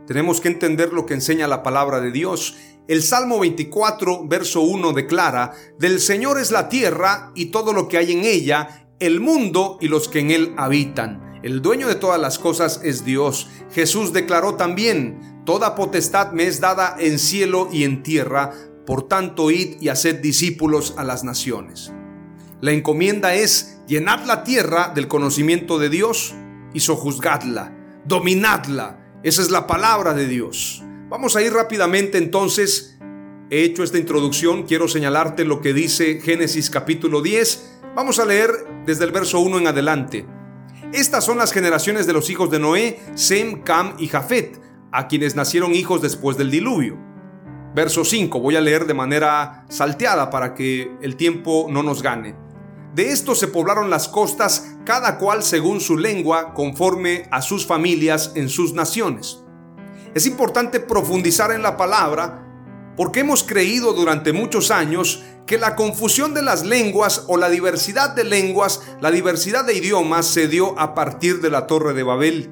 tenemos 0.06 0.42
que 0.42 0.48
entender 0.48 0.92
lo 0.92 1.06
que 1.06 1.14
enseña 1.14 1.46
la 1.48 1.62
palabra 1.62 2.00
de 2.00 2.10
Dios. 2.10 2.56
El 2.88 3.02
Salmo 3.04 3.38
24, 3.38 4.26
verso 4.26 4.62
1 4.62 4.92
declara, 4.92 5.52
Del 5.78 6.00
Señor 6.00 6.40
es 6.40 6.50
la 6.50 6.68
tierra 6.68 7.30
y 7.36 7.46
todo 7.46 7.72
lo 7.72 7.86
que 7.86 7.96
hay 7.96 8.10
en 8.10 8.24
ella, 8.24 8.88
el 8.98 9.20
mundo 9.20 9.78
y 9.80 9.86
los 9.86 10.08
que 10.08 10.18
en 10.18 10.32
él 10.32 10.52
habitan. 10.56 11.40
El 11.44 11.62
dueño 11.62 11.86
de 11.86 11.94
todas 11.94 12.20
las 12.20 12.40
cosas 12.40 12.80
es 12.82 13.04
Dios. 13.04 13.48
Jesús 13.72 14.12
declaró 14.12 14.56
también, 14.56 15.42
Toda 15.44 15.74
potestad 15.74 16.32
me 16.32 16.46
es 16.46 16.60
dada 16.60 16.96
en 16.98 17.18
cielo 17.18 17.68
y 17.72 17.84
en 17.84 18.02
tierra, 18.02 18.52
por 18.86 19.08
tanto 19.08 19.50
id 19.50 19.80
y 19.80 19.88
haced 19.88 20.20
discípulos 20.20 20.94
a 20.96 21.04
las 21.04 21.24
naciones. 21.24 21.92
La 22.60 22.72
encomienda 22.72 23.34
es 23.34 23.80
llenad 23.88 24.24
la 24.24 24.44
tierra 24.44 24.92
del 24.94 25.08
conocimiento 25.08 25.78
de 25.78 25.88
Dios 25.88 26.34
y 26.74 26.80
sojuzgadla, 26.80 27.76
dominadla. 28.04 29.20
Esa 29.22 29.42
es 29.42 29.50
la 29.50 29.66
palabra 29.66 30.14
de 30.14 30.26
Dios. 30.26 30.82
Vamos 31.12 31.36
a 31.36 31.42
ir 31.42 31.52
rápidamente 31.52 32.16
entonces. 32.16 32.96
He 33.50 33.64
hecho 33.64 33.82
esta 33.82 33.98
introducción, 33.98 34.62
quiero 34.62 34.88
señalarte 34.88 35.44
lo 35.44 35.60
que 35.60 35.74
dice 35.74 36.22
Génesis 36.22 36.70
capítulo 36.70 37.20
10. 37.20 37.80
Vamos 37.94 38.18
a 38.18 38.24
leer 38.24 38.50
desde 38.86 39.04
el 39.04 39.12
verso 39.12 39.40
1 39.40 39.58
en 39.58 39.66
adelante. 39.66 40.26
Estas 40.94 41.26
son 41.26 41.36
las 41.36 41.52
generaciones 41.52 42.06
de 42.06 42.14
los 42.14 42.30
hijos 42.30 42.50
de 42.50 42.60
Noé, 42.60 42.98
Sem, 43.14 43.60
Cam 43.62 43.92
y 43.98 44.08
Jafet, 44.08 44.58
a 44.90 45.06
quienes 45.06 45.36
nacieron 45.36 45.74
hijos 45.74 46.00
después 46.00 46.38
del 46.38 46.50
diluvio. 46.50 46.96
Verso 47.74 48.06
5, 48.06 48.40
voy 48.40 48.56
a 48.56 48.62
leer 48.62 48.86
de 48.86 48.94
manera 48.94 49.66
salteada 49.68 50.30
para 50.30 50.54
que 50.54 50.96
el 51.02 51.16
tiempo 51.16 51.66
no 51.68 51.82
nos 51.82 52.02
gane. 52.02 52.34
De 52.94 53.10
estos 53.10 53.38
se 53.38 53.48
poblaron 53.48 53.90
las 53.90 54.08
costas, 54.08 54.76
cada 54.86 55.18
cual 55.18 55.42
según 55.42 55.82
su 55.82 55.98
lengua, 55.98 56.54
conforme 56.54 57.28
a 57.30 57.42
sus 57.42 57.66
familias 57.66 58.32
en 58.34 58.48
sus 58.48 58.72
naciones. 58.72 59.41
Es 60.14 60.26
importante 60.26 60.80
profundizar 60.80 61.52
en 61.52 61.62
la 61.62 61.76
palabra 61.76 62.46
porque 62.96 63.20
hemos 63.20 63.42
creído 63.42 63.94
durante 63.94 64.32
muchos 64.32 64.70
años 64.70 65.22
que 65.46 65.58
la 65.58 65.74
confusión 65.74 66.34
de 66.34 66.42
las 66.42 66.64
lenguas 66.64 67.24
o 67.28 67.36
la 67.36 67.48
diversidad 67.48 68.10
de 68.10 68.24
lenguas, 68.24 68.82
la 69.00 69.10
diversidad 69.10 69.64
de 69.64 69.74
idiomas 69.74 70.26
se 70.26 70.48
dio 70.48 70.78
a 70.78 70.94
partir 70.94 71.40
de 71.40 71.50
la 71.50 71.66
Torre 71.66 71.94
de 71.94 72.02
Babel. 72.02 72.50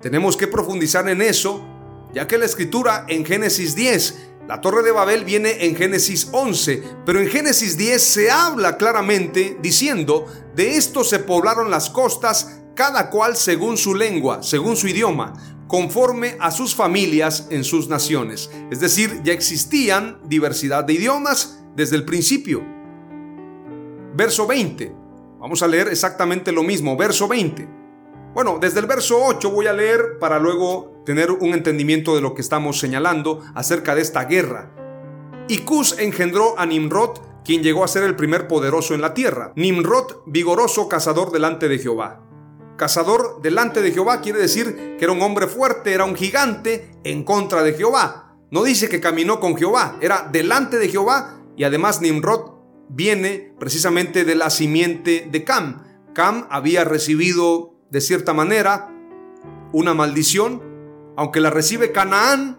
Tenemos 0.00 0.36
que 0.36 0.48
profundizar 0.48 1.08
en 1.08 1.22
eso, 1.22 1.64
ya 2.12 2.26
que 2.26 2.38
la 2.38 2.44
escritura 2.44 3.06
en 3.08 3.24
Génesis 3.24 3.74
10 3.74 4.32
la 4.46 4.60
torre 4.60 4.82
de 4.82 4.90
Babel 4.90 5.24
viene 5.24 5.64
en 5.64 5.74
Génesis 5.74 6.28
11, 6.30 6.82
pero 7.06 7.18
en 7.18 7.28
Génesis 7.28 7.78
10 7.78 8.02
se 8.02 8.30
habla 8.30 8.76
claramente 8.76 9.56
diciendo, 9.62 10.26
de 10.54 10.76
esto 10.76 11.02
se 11.02 11.18
poblaron 11.18 11.70
las 11.70 11.88
costas, 11.88 12.60
cada 12.74 13.08
cual 13.08 13.36
según 13.36 13.78
su 13.78 13.94
lengua, 13.94 14.42
según 14.42 14.76
su 14.76 14.86
idioma, 14.86 15.32
conforme 15.66 16.36
a 16.40 16.50
sus 16.50 16.74
familias 16.74 17.48
en 17.50 17.64
sus 17.64 17.88
naciones. 17.88 18.50
Es 18.70 18.80
decir, 18.80 19.20
ya 19.24 19.32
existían 19.32 20.18
diversidad 20.24 20.84
de 20.84 20.94
idiomas 20.94 21.64
desde 21.74 21.96
el 21.96 22.04
principio. 22.04 22.62
Verso 24.16 24.46
20. 24.46 24.94
Vamos 25.40 25.62
a 25.62 25.68
leer 25.68 25.88
exactamente 25.88 26.52
lo 26.52 26.62
mismo. 26.62 26.96
Verso 26.96 27.28
20. 27.28 27.68
Bueno, 28.34 28.58
desde 28.60 28.80
el 28.80 28.86
verso 28.86 29.22
8 29.24 29.50
voy 29.50 29.66
a 29.66 29.72
leer 29.72 30.18
para 30.18 30.38
luego 30.38 31.02
tener 31.04 31.30
un 31.30 31.54
entendimiento 31.54 32.14
de 32.14 32.20
lo 32.20 32.34
que 32.34 32.42
estamos 32.42 32.80
señalando 32.80 33.42
acerca 33.54 33.94
de 33.94 34.02
esta 34.02 34.24
guerra. 34.24 34.70
Y 35.48 35.58
Cus 35.58 35.98
engendró 35.98 36.58
a 36.58 36.66
Nimrod, 36.66 37.18
quien 37.44 37.62
llegó 37.62 37.84
a 37.84 37.88
ser 37.88 38.02
el 38.04 38.16
primer 38.16 38.48
poderoso 38.48 38.94
en 38.94 39.02
la 39.02 39.14
tierra. 39.14 39.52
Nimrod, 39.54 40.22
vigoroso 40.26 40.88
cazador 40.88 41.30
delante 41.30 41.68
de 41.68 41.78
Jehová. 41.78 42.22
Cazador 42.76 43.40
delante 43.42 43.82
de 43.82 43.92
Jehová 43.92 44.20
quiere 44.20 44.40
decir 44.40 44.96
que 44.98 45.04
era 45.04 45.12
un 45.12 45.22
hombre 45.22 45.46
fuerte, 45.46 45.92
era 45.92 46.04
un 46.04 46.16
gigante 46.16 46.90
en 47.04 47.24
contra 47.24 47.62
de 47.62 47.74
Jehová. 47.74 48.36
No 48.50 48.64
dice 48.64 48.88
que 48.88 49.00
caminó 49.00 49.40
con 49.40 49.56
Jehová, 49.56 49.96
era 50.00 50.28
delante 50.30 50.78
de 50.78 50.88
Jehová 50.88 51.40
y 51.56 51.64
además 51.64 52.00
Nimrod 52.00 52.52
viene 52.88 53.54
precisamente 53.58 54.24
de 54.24 54.34
la 54.34 54.50
simiente 54.50 55.28
de 55.30 55.44
Cam. 55.44 55.82
Cam 56.14 56.46
había 56.50 56.84
recibido 56.84 57.74
de 57.90 58.00
cierta 58.00 58.32
manera, 58.32 58.90
una 59.72 59.94
maldición, 59.94 60.62
aunque 61.16 61.40
la 61.40 61.50
recibe 61.50 61.92
Canaán, 61.92 62.58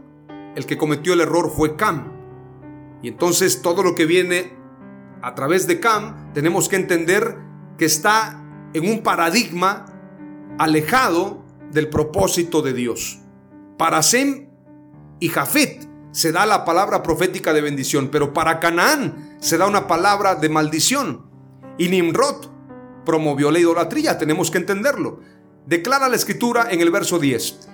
el 0.56 0.66
que 0.66 0.78
cometió 0.78 1.14
el 1.14 1.22
error 1.22 1.52
fue 1.56 1.76
Cam. 1.76 2.14
Y 3.02 3.10
entonces 3.10 3.62
todo 3.62 3.84
lo 3.84 3.96
que 3.96 4.06
viene 4.06 4.54
a 5.22 5.36
través 5.36 5.68
de 5.68 5.80
Cam, 5.80 6.34
tenemos 6.34 6.70
que 6.70 6.76
entender 6.76 7.38
que 7.78 7.86
está 7.86 8.42
en 8.74 8.90
un 8.90 9.04
paradigma 9.04 9.86
alejado 10.58 11.44
del 11.72 11.90
propósito 11.90 12.62
de 12.62 12.74
Dios. 12.74 13.20
Para 13.78 14.02
Sem 14.04 14.50
y 15.20 15.30
Jafet 15.30 15.88
se 16.12 16.32
da 16.32 16.46
la 16.46 16.64
palabra 16.64 17.04
profética 17.04 17.54
de 17.54 17.62
bendición, 17.62 18.10
pero 18.12 18.34
para 18.34 18.60
Canaán 18.60 19.38
se 19.40 19.58
da 19.58 19.68
una 19.68 19.88
palabra 19.88 20.36
de 20.36 20.50
maldición. 20.50 21.30
Y 21.78 21.90
Nimrod 21.90 22.48
promovió 23.06 23.52
la 23.52 23.60
idolatría, 23.60 24.18
tenemos 24.18 24.50
que 24.50 24.58
entenderlo. 24.58 25.20
Declara 25.66 26.08
la 26.08 26.16
escritura 26.16 26.68
en 26.72 26.80
el 26.80 26.92
verso 26.92 27.20
10. 27.20 27.70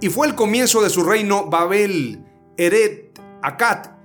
Y 0.00 0.08
fue 0.08 0.28
el 0.28 0.34
comienzo 0.34 0.82
de 0.82 0.90
su 0.90 1.02
reino 1.02 1.46
Babel, 1.46 2.24
Eret, 2.56 3.20
Acat 3.42 3.98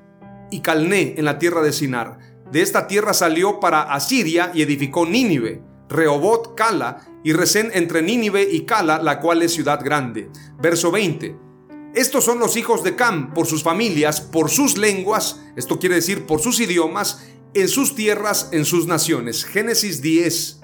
y 0.52 0.60
Calné 0.60 1.16
en 1.18 1.26
la 1.26 1.40
tierra 1.40 1.62
de 1.62 1.72
Sinar. 1.72 2.18
De 2.52 2.62
esta 2.62 2.88
tierra 2.88 3.14
salió 3.14 3.60
para 3.60 3.82
Asiria 3.82 4.52
y 4.54 4.62
edificó 4.62 5.06
Nínive, 5.06 5.62
Rehobot, 5.90 6.56
Cala 6.56 7.06
y 7.24 7.34
Resén 7.34 7.72
entre 7.74 8.02
Nínive 8.02 8.44
y 8.44 8.66
Cala, 8.66 9.02
la 9.02 9.20
cual 9.20 9.42
es 9.42 9.54
ciudad 9.54 9.84
grande. 9.84 10.30
Verso 10.60 10.92
20. 10.92 11.36
Estos 11.94 12.24
son 12.24 12.40
los 12.40 12.58
hijos 12.58 12.84
de 12.84 12.96
Cam 12.96 13.34
por 13.34 13.46
sus 13.46 13.62
familias, 13.62 14.20
por 14.20 14.50
sus 14.50 14.78
lenguas, 14.78 15.40
esto 15.56 15.78
quiere 15.78 15.96
decir 15.96 16.26
por 16.26 16.42
sus 16.42 16.60
idiomas, 16.60 17.24
en 17.54 17.68
sus 17.68 17.96
tierras, 17.96 18.50
en 18.52 18.66
sus 18.66 18.88
naciones. 18.88 19.46
Génesis 19.46 20.02
10 20.02 20.62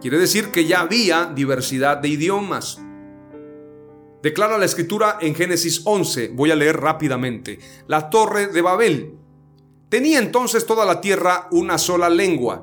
quiere 0.00 0.18
decir 0.18 0.48
que 0.48 0.64
ya 0.66 0.80
había 0.80 1.26
diversidad 1.26 1.98
de 1.98 2.08
idiomas. 2.08 2.80
Declara 4.22 4.56
la 4.56 4.64
escritura 4.64 5.18
en 5.20 5.34
Génesis 5.34 5.82
11, 5.84 6.28
voy 6.28 6.50
a 6.50 6.56
leer 6.56 6.80
rápidamente. 6.80 7.58
La 7.86 8.08
torre 8.08 8.46
de 8.46 8.62
Babel. 8.62 9.18
Tenía 9.90 10.18
entonces 10.18 10.64
toda 10.64 10.86
la 10.86 11.02
tierra 11.02 11.48
una 11.50 11.76
sola 11.76 12.08
lengua. 12.08 12.62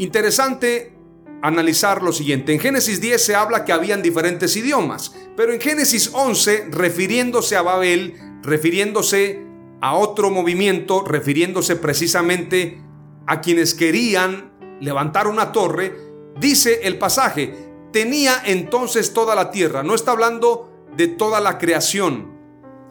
Interesante 0.00 0.94
analizar 1.42 2.02
lo 2.02 2.10
siguiente. 2.14 2.54
En 2.54 2.58
Génesis 2.58 3.02
10 3.02 3.22
se 3.22 3.34
habla 3.34 3.66
que 3.66 3.72
habían 3.74 4.00
diferentes 4.00 4.56
idiomas, 4.56 5.14
pero 5.36 5.52
en 5.52 5.60
Génesis 5.60 6.08
11, 6.14 6.68
refiriéndose 6.70 7.54
a 7.54 7.60
Babel, 7.60 8.14
refiriéndose 8.42 9.44
a 9.82 9.94
otro 9.94 10.30
movimiento 10.30 11.04
refiriéndose 11.04 11.76
precisamente 11.76 12.82
a 13.26 13.42
quienes 13.42 13.74
querían 13.74 14.52
levantar 14.80 15.26
una 15.26 15.52
torre, 15.52 15.94
dice 16.40 16.80
el 16.84 16.96
pasaje, 16.96 17.54
tenía 17.92 18.40
entonces 18.46 19.12
toda 19.12 19.34
la 19.34 19.50
tierra, 19.50 19.82
no 19.82 19.94
está 19.94 20.12
hablando 20.12 20.86
de 20.96 21.08
toda 21.08 21.40
la 21.40 21.58
creación, 21.58 22.38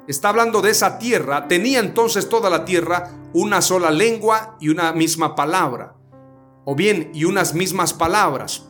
está 0.07 0.29
hablando 0.29 0.61
de 0.61 0.69
esa 0.69 0.99
tierra, 0.99 1.47
tenía 1.47 1.79
entonces 1.79 2.29
toda 2.29 2.51
la 2.51 2.65
tierra 2.65 3.09
una 3.33 3.63
sola 3.63 3.89
lengua 3.89 4.57
y 4.59 4.69
una 4.69 4.93
misma 4.93 5.35
palabra, 5.35 5.95
o 6.65 6.75
bien 6.75 7.11
y 7.13 7.25
unas 7.25 7.53
mismas 7.53 7.93
palabras. 7.93 8.65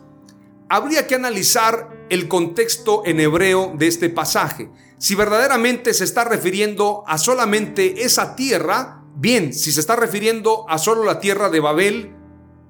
Habría 0.70 1.08
que 1.08 1.16
analizar 1.16 2.06
el 2.10 2.28
contexto 2.28 3.04
en 3.06 3.20
hebreo 3.20 3.74
de 3.78 3.88
este 3.88 4.10
pasaje 4.10 4.70
si 5.00 5.16
verdaderamente 5.16 5.94
se 5.94 6.04
está 6.04 6.26
refiriendo 6.26 7.04
a 7.08 7.18
solamente 7.18 8.04
esa 8.04 8.36
tierra, 8.36 9.02
bien, 9.16 9.54
si 9.54 9.72
se 9.72 9.80
está 9.80 9.96
refiriendo 9.96 10.66
a 10.68 10.78
solo 10.78 11.06
la 11.06 11.22
tierra 11.22 11.50
de 11.50 11.62
Babel 11.62 12.16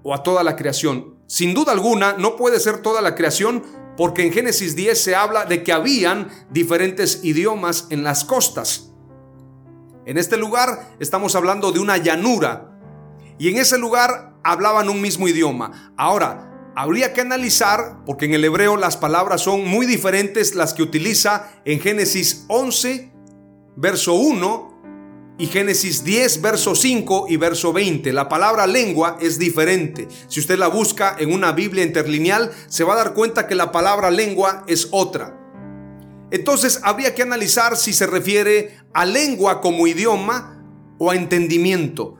o 0.03 0.13
a 0.13 0.21
toda 0.21 0.43
la 0.43 0.55
creación. 0.55 1.15
Sin 1.25 1.55
duda 1.55 1.71
alguna, 1.71 2.13
no 2.13 2.35
puede 2.35 2.59
ser 2.59 2.83
toda 2.83 3.01
la 3.01 3.15
creación 3.15 3.63
porque 3.97 4.25
en 4.25 4.31
Génesis 4.31 4.75
10 4.75 5.01
se 5.01 5.15
habla 5.15 5.45
de 5.45 5.63
que 5.63 5.73
habían 5.73 6.29
diferentes 6.51 7.21
idiomas 7.23 7.87
en 7.89 8.03
las 8.03 8.23
costas. 8.23 8.91
En 10.05 10.17
este 10.17 10.37
lugar 10.37 10.95
estamos 10.99 11.35
hablando 11.35 11.71
de 11.71 11.79
una 11.79 11.97
llanura 11.97 12.77
y 13.39 13.49
en 13.49 13.57
ese 13.57 13.79
lugar 13.79 14.28
hablaban 14.43 14.89
un 14.89 15.01
mismo 15.01 15.27
idioma. 15.27 15.93
Ahora, 15.97 16.71
habría 16.75 17.13
que 17.13 17.21
analizar, 17.21 18.03
porque 18.05 18.25
en 18.25 18.33
el 18.33 18.45
hebreo 18.45 18.77
las 18.77 18.97
palabras 18.97 19.41
son 19.41 19.65
muy 19.67 19.85
diferentes 19.85 20.55
las 20.55 20.73
que 20.73 20.83
utiliza 20.83 21.49
en 21.65 21.79
Génesis 21.79 22.45
11, 22.47 23.11
verso 23.75 24.13
1, 24.13 24.69
y 25.39 25.47
Génesis 25.47 26.03
10, 26.03 26.41
verso 26.41 26.75
5 26.75 27.27
y 27.29 27.37
verso 27.37 27.71
20. 27.71 28.11
La 28.11 28.27
palabra 28.27 28.67
lengua 28.67 29.17
es 29.21 29.39
diferente. 29.39 30.09
Si 30.27 30.41
usted 30.41 30.59
la 30.59 30.67
busca 30.67 31.15
en 31.17 31.33
una 31.33 31.53
Biblia 31.53 31.83
interlineal, 31.83 32.51
se 32.67 32.83
va 32.83 32.93
a 32.93 32.97
dar 32.97 33.13
cuenta 33.13 33.47
que 33.47 33.55
la 33.55 33.71
palabra 33.71 34.11
lengua 34.11 34.65
es 34.67 34.89
otra. 34.91 35.39
Entonces 36.29 36.81
habría 36.83 37.15
que 37.15 37.21
analizar 37.21 37.77
si 37.77 37.93
se 37.93 38.05
refiere 38.05 38.77
a 38.93 39.05
lengua 39.05 39.61
como 39.61 39.87
idioma 39.87 40.61
o 40.99 41.09
a 41.09 41.15
entendimiento. 41.15 42.18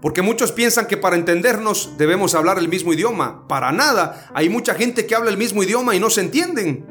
Porque 0.00 0.22
muchos 0.22 0.52
piensan 0.52 0.86
que 0.86 0.96
para 0.96 1.16
entendernos 1.16 1.94
debemos 1.98 2.34
hablar 2.34 2.58
el 2.58 2.68
mismo 2.68 2.92
idioma. 2.92 3.48
Para 3.48 3.72
nada. 3.72 4.30
Hay 4.32 4.48
mucha 4.48 4.74
gente 4.74 5.06
que 5.06 5.14
habla 5.14 5.30
el 5.30 5.36
mismo 5.36 5.62
idioma 5.62 5.96
y 5.96 6.00
no 6.00 6.08
se 6.08 6.20
entienden. 6.20 6.86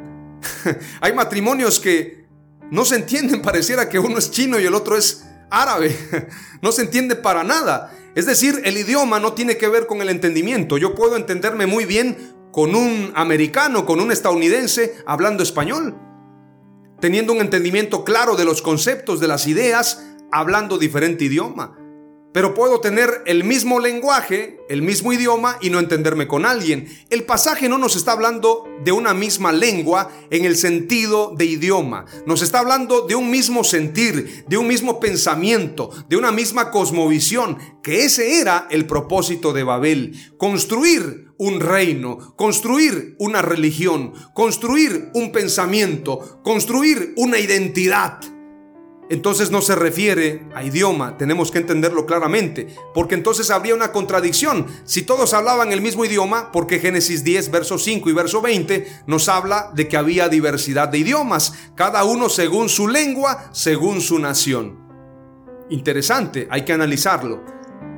Hay 1.01 1.13
matrimonios 1.13 1.79
que 1.79 2.25
no 2.69 2.83
se 2.83 2.95
entienden. 2.95 3.41
Pareciera 3.43 3.87
que 3.87 3.99
uno 3.99 4.17
es 4.17 4.31
chino 4.31 4.59
y 4.59 4.65
el 4.65 4.73
otro 4.73 4.97
es 4.97 5.25
árabe. 5.49 5.95
No 6.59 6.71
se 6.71 6.81
entiende 6.81 7.15
para 7.15 7.43
nada. 7.43 7.93
Es 8.15 8.25
decir, 8.25 8.63
el 8.65 8.75
idioma 8.79 9.19
no 9.19 9.33
tiene 9.33 9.57
que 9.57 9.67
ver 9.67 9.85
con 9.85 10.01
el 10.01 10.09
entendimiento. 10.09 10.79
Yo 10.79 10.95
puedo 10.95 11.15
entenderme 11.15 11.67
muy 11.67 11.85
bien 11.85 12.17
con 12.51 12.73
un 12.73 13.11
americano, 13.13 13.85
con 13.85 13.99
un 13.99 14.11
estadounidense 14.11 14.95
hablando 15.05 15.43
español, 15.43 15.95
teniendo 16.99 17.31
un 17.31 17.41
entendimiento 17.41 18.03
claro 18.03 18.35
de 18.35 18.43
los 18.43 18.63
conceptos, 18.63 19.19
de 19.19 19.27
las 19.27 19.45
ideas, 19.45 20.03
hablando 20.31 20.79
diferente 20.79 21.25
idioma. 21.25 21.77
Pero 22.37 22.53
puedo 22.53 22.81
tener 22.81 23.23
el 23.25 23.43
mismo 23.43 23.79
lenguaje, 23.79 24.59
el 24.69 24.83
mismo 24.83 25.11
idioma 25.11 25.57
y 25.59 25.71
no 25.71 25.79
entenderme 25.79 26.27
con 26.27 26.45
alguien. 26.45 26.87
El 27.09 27.23
pasaje 27.23 27.67
no 27.67 27.79
nos 27.79 27.95
está 27.95 28.11
hablando 28.11 28.63
de 28.83 28.91
una 28.91 29.15
misma 29.15 29.51
lengua 29.51 30.11
en 30.29 30.45
el 30.45 30.55
sentido 30.55 31.33
de 31.35 31.45
idioma. 31.45 32.05
Nos 32.27 32.43
está 32.43 32.59
hablando 32.59 33.07
de 33.07 33.15
un 33.15 33.31
mismo 33.31 33.63
sentir, 33.63 34.45
de 34.47 34.55
un 34.55 34.67
mismo 34.67 34.99
pensamiento, 34.99 35.89
de 36.09 36.15
una 36.15 36.31
misma 36.31 36.69
cosmovisión, 36.69 37.57
que 37.81 38.05
ese 38.05 38.39
era 38.39 38.67
el 38.69 38.85
propósito 38.85 39.51
de 39.51 39.63
Babel. 39.63 40.13
Construir 40.37 41.29
un 41.39 41.59
reino, 41.59 42.35
construir 42.35 43.15
una 43.17 43.41
religión, 43.41 44.13
construir 44.35 45.09
un 45.15 45.31
pensamiento, 45.31 46.39
construir 46.43 47.13
una 47.17 47.39
identidad 47.39 48.19
entonces 49.09 49.51
no 49.51 49.61
se 49.61 49.75
refiere 49.75 50.47
a 50.53 50.63
idioma, 50.63 51.17
tenemos 51.17 51.49
que 51.49 51.59
entenderlo 51.59 52.05
claramente, 52.05 52.67
porque 52.93 53.15
entonces 53.15 53.49
habría 53.49 53.73
una 53.73 53.91
contradicción. 53.91 54.67
Si 54.83 55.03
todos 55.03 55.33
hablaban 55.33 55.71
el 55.71 55.81
mismo 55.81 56.03
idioma, 56.03 56.51
porque 56.51 56.79
Génesis 56.79 57.23
10, 57.23 57.51
verso 57.51 57.77
5 57.77 58.09
y 58.09 58.13
verso 58.13 58.41
20 58.41 59.03
nos 59.07 59.29
habla 59.29 59.71
de 59.73 59.87
que 59.87 59.97
había 59.97 60.27
diversidad 60.27 60.89
de 60.89 60.97
idiomas, 60.97 61.53
cada 61.75 62.03
uno 62.03 62.29
según 62.29 62.67
su 62.67 62.87
lengua, 62.87 63.49
según 63.53 64.01
su 64.01 64.19
nación. 64.19 64.77
Interesante, 65.69 66.47
hay 66.49 66.65
que 66.65 66.73
analizarlo. 66.73 67.43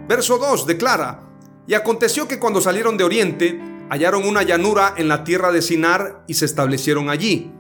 Verso 0.08 0.38
2 0.38 0.68
declara, 0.68 1.22
y 1.68 1.74
aconteció 1.75 2.28
que 2.28 2.39
cuando 2.39 2.62
salieron 2.62 2.98
de 2.98 3.04
Oriente, 3.04 3.60
hallaron 3.89 4.28
una 4.28 4.44
llanura 4.44 4.94
en 4.98 5.08
la 5.08 5.24
tierra 5.24 5.51
de 5.51 5.62
Sinar 5.62 6.24
y 6.28 6.36
se 6.36 6.46
establecieron 6.46 7.10
allí. 7.10 7.51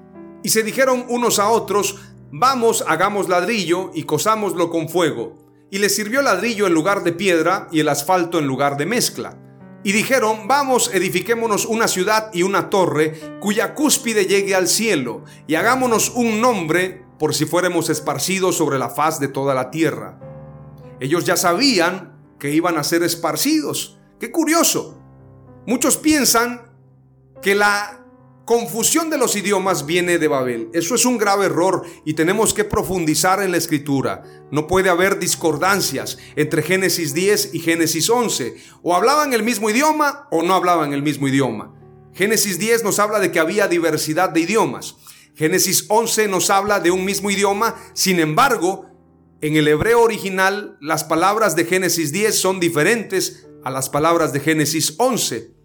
Y 0.41 0.49
se 0.49 0.63
dijeron 0.63 1.05
unos 1.09 1.37
a 1.37 1.49
otros, 1.49 1.97
Vamos, 2.31 2.83
hagamos 2.87 3.27
ladrillo 3.27 3.91
y 3.93 4.03
cosámoslo 4.03 4.69
con 4.69 4.87
fuego. 4.87 5.37
Y 5.71 5.79
les 5.79 5.95
sirvió 5.95 6.21
ladrillo 6.21 6.67
en 6.67 6.73
lugar 6.73 7.03
de 7.03 7.11
piedra 7.11 7.67
y 7.71 7.79
el 7.79 7.89
asfalto 7.89 8.37
en 8.37 8.45
lugar 8.47 8.77
de 8.77 8.85
mezcla. 8.85 9.37
Y 9.83 9.93
dijeron, 9.93 10.47
vamos, 10.47 10.91
edifiquémonos 10.93 11.65
una 11.65 11.87
ciudad 11.87 12.29
y 12.33 12.43
una 12.43 12.69
torre 12.69 13.39
cuya 13.39 13.73
cúspide 13.73 14.25
llegue 14.25 14.53
al 14.53 14.67
cielo, 14.67 15.23
y 15.47 15.55
hagámonos 15.55 16.11
un 16.15 16.41
nombre 16.41 17.05
por 17.17 17.33
si 17.33 17.45
fuéramos 17.45 17.89
esparcidos 17.89 18.57
sobre 18.57 18.77
la 18.77 18.89
faz 18.89 19.19
de 19.19 19.29
toda 19.29 19.55
la 19.55 19.71
tierra. 19.71 20.19
Ellos 20.99 21.23
ya 21.23 21.37
sabían 21.37 22.19
que 22.39 22.51
iban 22.51 22.77
a 22.77 22.83
ser 22.83 23.03
esparcidos. 23.03 23.97
Qué 24.19 24.31
curioso. 24.31 25.01
Muchos 25.65 25.97
piensan 25.97 26.73
que 27.41 27.55
la 27.55 27.98
confusión 28.49 29.11
de 29.11 29.19
los 29.19 29.35
idiomas 29.35 29.85
viene 29.85 30.17
de 30.17 30.27
Babel. 30.27 30.71
Eso 30.73 30.95
es 30.95 31.05
un 31.05 31.19
grave 31.19 31.45
error 31.45 31.85
y 32.03 32.15
tenemos 32.15 32.51
que 32.55 32.63
profundizar 32.63 33.43
en 33.43 33.51
la 33.51 33.57
escritura. 33.57 34.23
No 34.49 34.65
puede 34.65 34.89
haber 34.89 35.19
discordancias 35.19 36.17
entre 36.35 36.63
Génesis 36.63 37.13
10 37.13 37.53
y 37.53 37.59
Génesis 37.59 38.09
11. 38.09 38.55
O 38.81 38.95
hablaban 38.95 39.33
el 39.33 39.43
mismo 39.43 39.69
idioma 39.69 40.27
o 40.31 40.41
no 40.41 40.55
hablaban 40.55 40.93
el 40.93 41.03
mismo 41.03 41.27
idioma. 41.27 41.75
Génesis 42.15 42.57
10 42.57 42.83
nos 42.83 42.97
habla 42.97 43.19
de 43.19 43.31
que 43.31 43.39
había 43.39 43.67
diversidad 43.67 44.29
de 44.29 44.39
idiomas. 44.39 44.95
Génesis 45.35 45.85
11 45.87 46.27
nos 46.27 46.49
habla 46.49 46.79
de 46.79 46.89
un 46.89 47.05
mismo 47.05 47.29
idioma. 47.29 47.75
Sin 47.93 48.19
embargo, 48.19 48.87
en 49.41 49.57
el 49.57 49.67
hebreo 49.67 50.01
original, 50.01 50.75
las 50.81 51.03
palabras 51.03 51.55
de 51.55 51.65
Génesis 51.65 52.11
10 52.11 52.33
son 52.33 52.59
diferentes 52.59 53.47
a 53.63 53.69
las 53.69 53.89
palabras 53.89 54.33
de 54.33 54.39
Génesis 54.39 54.95
11. 54.97 55.58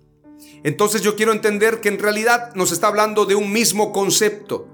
Entonces 0.64 1.03
yo 1.03 1.14
quiero 1.14 1.33
entender 1.33 1.81
que 1.81 1.90
en 1.90 1.98
realidad 1.98 2.55
nos 2.55 2.72
está 2.72 2.88
hablando 2.88 3.27
de 3.27 3.35
un 3.35 3.53
mismo 3.53 3.92
concepto, 3.92 4.66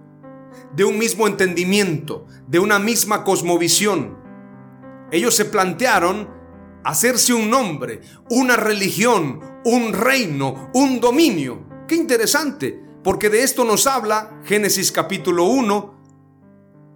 de 0.72 0.84
un 0.84 0.96
mismo 0.96 1.26
entendimiento, 1.26 2.26
de 2.46 2.60
una 2.60 2.78
misma 2.78 3.24
cosmovisión. 3.24 4.16
Ellos 5.10 5.34
se 5.34 5.44
plantearon 5.46 6.30
hacerse 6.84 7.34
un 7.34 7.50
nombre, 7.50 8.02
una 8.30 8.56
religión, 8.56 9.40
un 9.64 9.92
reino, 9.92 10.70
un 10.74 11.00
dominio. 11.00 11.66
Qué 11.88 11.96
interesante, 11.96 12.80
porque 13.02 13.28
de 13.28 13.42
esto 13.42 13.64
nos 13.64 13.88
habla 13.88 14.40
Génesis 14.44 14.92
capítulo 14.92 15.46
1 15.46 16.00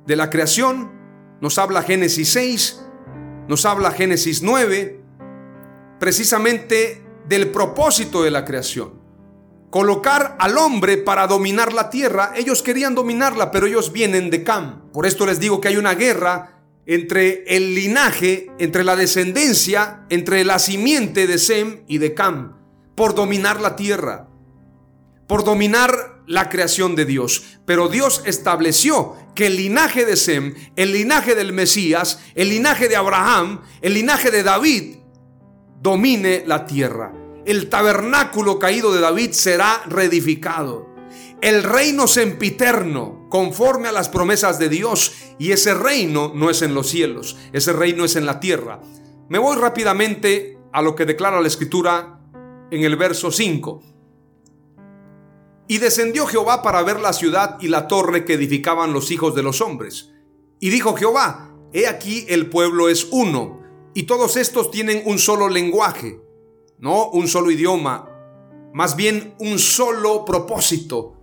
de 0.06 0.14
la 0.14 0.30
creación, 0.30 0.92
nos 1.40 1.58
habla 1.58 1.82
Génesis 1.82 2.28
6, 2.28 2.80
nos 3.48 3.66
habla 3.66 3.90
Génesis 3.90 4.40
9, 4.40 5.02
precisamente 5.98 7.03
del 7.28 7.50
propósito 7.50 8.22
de 8.22 8.30
la 8.30 8.44
creación. 8.44 9.02
Colocar 9.70 10.36
al 10.38 10.56
hombre 10.56 10.98
para 10.98 11.26
dominar 11.26 11.72
la 11.72 11.90
tierra. 11.90 12.32
Ellos 12.36 12.62
querían 12.62 12.94
dominarla, 12.94 13.50
pero 13.50 13.66
ellos 13.66 13.92
vienen 13.92 14.30
de 14.30 14.44
Cam. 14.44 14.90
Por 14.92 15.04
esto 15.04 15.26
les 15.26 15.40
digo 15.40 15.60
que 15.60 15.68
hay 15.68 15.76
una 15.76 15.94
guerra 15.94 16.62
entre 16.86 17.44
el 17.56 17.74
linaje, 17.74 18.50
entre 18.58 18.84
la 18.84 18.94
descendencia, 18.94 20.04
entre 20.10 20.44
la 20.44 20.58
simiente 20.58 21.26
de 21.26 21.38
Sem 21.38 21.82
y 21.88 21.98
de 21.98 22.14
Cam, 22.14 22.56
por 22.94 23.14
dominar 23.14 23.60
la 23.60 23.74
tierra, 23.74 24.28
por 25.26 25.44
dominar 25.44 26.22
la 26.26 26.48
creación 26.48 26.94
de 26.94 27.04
Dios. 27.06 27.42
Pero 27.66 27.88
Dios 27.88 28.22
estableció 28.26 29.16
que 29.34 29.46
el 29.46 29.56
linaje 29.56 30.04
de 30.04 30.16
Sem, 30.16 30.54
el 30.76 30.92
linaje 30.92 31.34
del 31.34 31.52
Mesías, 31.52 32.20
el 32.34 32.50
linaje 32.50 32.88
de 32.88 32.96
Abraham, 32.96 33.62
el 33.82 33.94
linaje 33.94 34.30
de 34.30 34.42
David, 34.42 34.96
domine 35.84 36.44
la 36.46 36.64
tierra. 36.64 37.12
El 37.44 37.68
tabernáculo 37.68 38.58
caído 38.58 38.90
de 38.94 39.02
David 39.02 39.32
será 39.32 39.82
reedificado. 39.86 40.88
El 41.42 41.62
reino 41.62 42.06
sempiterno, 42.06 43.26
conforme 43.28 43.88
a 43.88 43.92
las 43.92 44.08
promesas 44.08 44.58
de 44.58 44.70
Dios. 44.70 45.12
Y 45.38 45.52
ese 45.52 45.74
reino 45.74 46.32
no 46.34 46.48
es 46.48 46.62
en 46.62 46.74
los 46.74 46.88
cielos, 46.88 47.36
ese 47.52 47.74
reino 47.74 48.06
es 48.06 48.16
en 48.16 48.24
la 48.24 48.40
tierra. 48.40 48.80
Me 49.28 49.38
voy 49.38 49.58
rápidamente 49.58 50.58
a 50.72 50.80
lo 50.80 50.96
que 50.96 51.04
declara 51.04 51.42
la 51.42 51.48
escritura 51.48 52.18
en 52.70 52.82
el 52.82 52.96
verso 52.96 53.30
5. 53.30 53.82
Y 55.68 55.78
descendió 55.78 56.24
Jehová 56.24 56.62
para 56.62 56.82
ver 56.82 56.98
la 56.98 57.12
ciudad 57.12 57.58
y 57.60 57.68
la 57.68 57.88
torre 57.88 58.24
que 58.24 58.34
edificaban 58.34 58.94
los 58.94 59.10
hijos 59.10 59.34
de 59.34 59.42
los 59.42 59.60
hombres. 59.60 60.14
Y 60.60 60.70
dijo 60.70 60.96
Jehová, 60.96 61.50
he 61.74 61.86
aquí 61.86 62.24
el 62.30 62.48
pueblo 62.48 62.88
es 62.88 63.06
uno 63.10 63.63
y 63.94 64.04
todos 64.04 64.36
estos 64.36 64.70
tienen 64.70 65.02
un 65.06 65.18
solo 65.18 65.48
lenguaje, 65.48 66.20
no 66.78 67.08
un 67.10 67.28
solo 67.28 67.50
idioma, 67.50 68.10
más 68.72 68.96
bien 68.96 69.34
un 69.38 69.58
solo 69.58 70.24
propósito, 70.24 71.16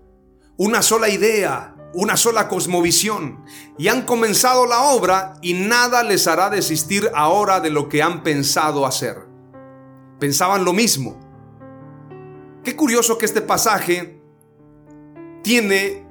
una 0.57 0.81
sola 0.81 1.09
idea, 1.09 1.75
una 1.93 2.15
sola 2.15 2.47
cosmovisión. 2.47 3.43
Y 3.77 3.89
han 3.89 4.03
comenzado 4.03 4.65
la 4.65 4.83
obra 4.83 5.33
y 5.41 5.53
nada 5.53 6.03
les 6.03 6.27
hará 6.27 6.49
desistir 6.49 7.09
ahora 7.13 7.59
de 7.59 7.69
lo 7.69 7.89
que 7.89 8.01
han 8.01 8.23
pensado 8.23 8.85
hacer. 8.85 9.17
Pensaban 10.19 10.63
lo 10.63 10.71
mismo. 10.71 11.19
Qué 12.63 12.75
curioso 12.75 13.17
que 13.17 13.25
este 13.25 13.41
pasaje 13.41 14.21
tiene 15.43 16.05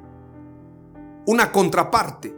una 1.26 1.52
contraparte 1.52 2.34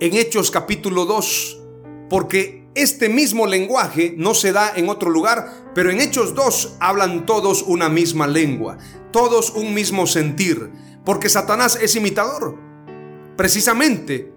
en 0.00 0.14
Hechos 0.14 0.50
capítulo 0.50 1.06
2, 1.06 1.62
porque 2.10 2.65
este 2.76 3.08
mismo 3.08 3.46
lenguaje 3.46 4.14
no 4.16 4.34
se 4.34 4.52
da 4.52 4.70
en 4.76 4.88
otro 4.90 5.10
lugar, 5.10 5.72
pero 5.74 5.90
en 5.90 6.00
Hechos 6.00 6.34
2 6.34 6.76
hablan 6.78 7.24
todos 7.24 7.62
una 7.62 7.88
misma 7.88 8.26
lengua, 8.26 8.76
todos 9.12 9.50
un 9.50 9.72
mismo 9.72 10.06
sentir, 10.06 10.70
porque 11.04 11.30
Satanás 11.30 11.78
es 11.80 11.96
imitador. 11.96 12.58
Precisamente 13.36 14.32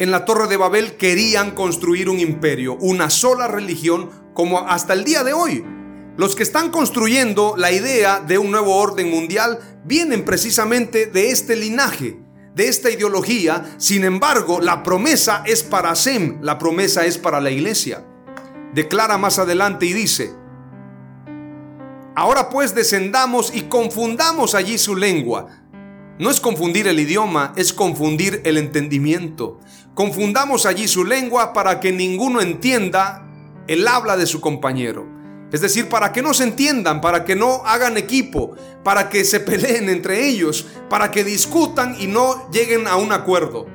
en 0.00 0.10
la 0.10 0.24
Torre 0.24 0.48
de 0.48 0.56
Babel 0.56 0.96
querían 0.96 1.52
construir 1.52 2.08
un 2.08 2.18
imperio, 2.18 2.76
una 2.80 3.08
sola 3.08 3.46
religión, 3.46 4.10
como 4.34 4.68
hasta 4.68 4.92
el 4.92 5.04
día 5.04 5.22
de 5.22 5.32
hoy. 5.32 5.64
Los 6.16 6.34
que 6.34 6.42
están 6.42 6.70
construyendo 6.70 7.54
la 7.56 7.70
idea 7.70 8.20
de 8.20 8.38
un 8.38 8.50
nuevo 8.50 8.76
orden 8.76 9.10
mundial 9.10 9.80
vienen 9.84 10.24
precisamente 10.24 11.06
de 11.06 11.30
este 11.30 11.54
linaje 11.54 12.25
de 12.56 12.68
esta 12.68 12.90
ideología. 12.90 13.76
Sin 13.76 14.02
embargo, 14.02 14.60
la 14.60 14.82
promesa 14.82 15.42
es 15.46 15.62
para 15.62 15.94
Sem, 15.94 16.38
la 16.42 16.58
promesa 16.58 17.04
es 17.04 17.18
para 17.18 17.40
la 17.40 17.50
iglesia. 17.50 18.04
Declara 18.72 19.18
más 19.18 19.38
adelante 19.38 19.86
y 19.86 19.92
dice, 19.92 20.32
ahora 22.16 22.48
pues 22.48 22.74
descendamos 22.74 23.54
y 23.54 23.62
confundamos 23.62 24.54
allí 24.54 24.78
su 24.78 24.96
lengua. 24.96 25.46
No 26.18 26.30
es 26.30 26.40
confundir 26.40 26.88
el 26.88 26.98
idioma, 26.98 27.52
es 27.56 27.74
confundir 27.74 28.40
el 28.44 28.56
entendimiento. 28.56 29.60
Confundamos 29.94 30.64
allí 30.64 30.88
su 30.88 31.04
lengua 31.04 31.52
para 31.52 31.78
que 31.78 31.92
ninguno 31.92 32.40
entienda 32.40 33.22
el 33.66 33.86
habla 33.86 34.16
de 34.16 34.26
su 34.26 34.40
compañero. 34.40 35.15
Es 35.52 35.60
decir, 35.60 35.88
para 35.88 36.12
que 36.12 36.22
no 36.22 36.34
se 36.34 36.44
entiendan, 36.44 37.00
para 37.00 37.24
que 37.24 37.36
no 37.36 37.62
hagan 37.64 37.96
equipo, 37.96 38.56
para 38.82 39.08
que 39.08 39.24
se 39.24 39.40
peleen 39.48 39.88
entre 39.88 40.26
ellos, 40.26 40.66
para 40.88 41.10
que 41.10 41.24
discutan 41.24 41.96
y 42.00 42.06
no 42.06 42.50
lleguen 42.50 42.86
a 42.86 42.96
un 42.96 43.12
acuerdo. 43.12 43.66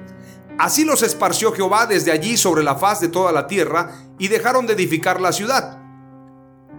Así 0.57 0.83
los 0.85 1.01
esparció 1.01 1.53
Jehová 1.53 1.87
desde 1.87 2.11
allí 2.11 2.37
sobre 2.37 2.63
la 2.63 2.75
faz 2.75 2.99
de 2.99 3.07
toda 3.07 3.31
la 3.31 3.47
tierra 3.47 3.91
y 4.19 4.27
dejaron 4.27 4.67
de 4.67 4.73
edificar 4.73 5.19
la 5.19 5.31
ciudad. 5.31 5.79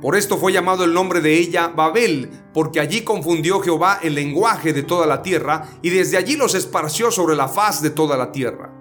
Por 0.00 0.16
esto 0.16 0.36
fue 0.36 0.52
llamado 0.52 0.84
el 0.84 0.92
nombre 0.92 1.20
de 1.20 1.34
ella 1.38 1.68
Babel, 1.68 2.30
porque 2.52 2.80
allí 2.80 3.02
confundió 3.02 3.60
Jehová 3.60 4.00
el 4.02 4.14
lenguaje 4.16 4.72
de 4.72 4.82
toda 4.82 5.06
la 5.06 5.22
tierra 5.22 5.68
y 5.80 5.90
desde 5.90 6.16
allí 6.16 6.36
los 6.36 6.54
esparció 6.54 7.10
sobre 7.10 7.36
la 7.36 7.48
faz 7.48 7.82
de 7.82 7.90
toda 7.90 8.16
la 8.16 8.32
tierra. 8.32 8.72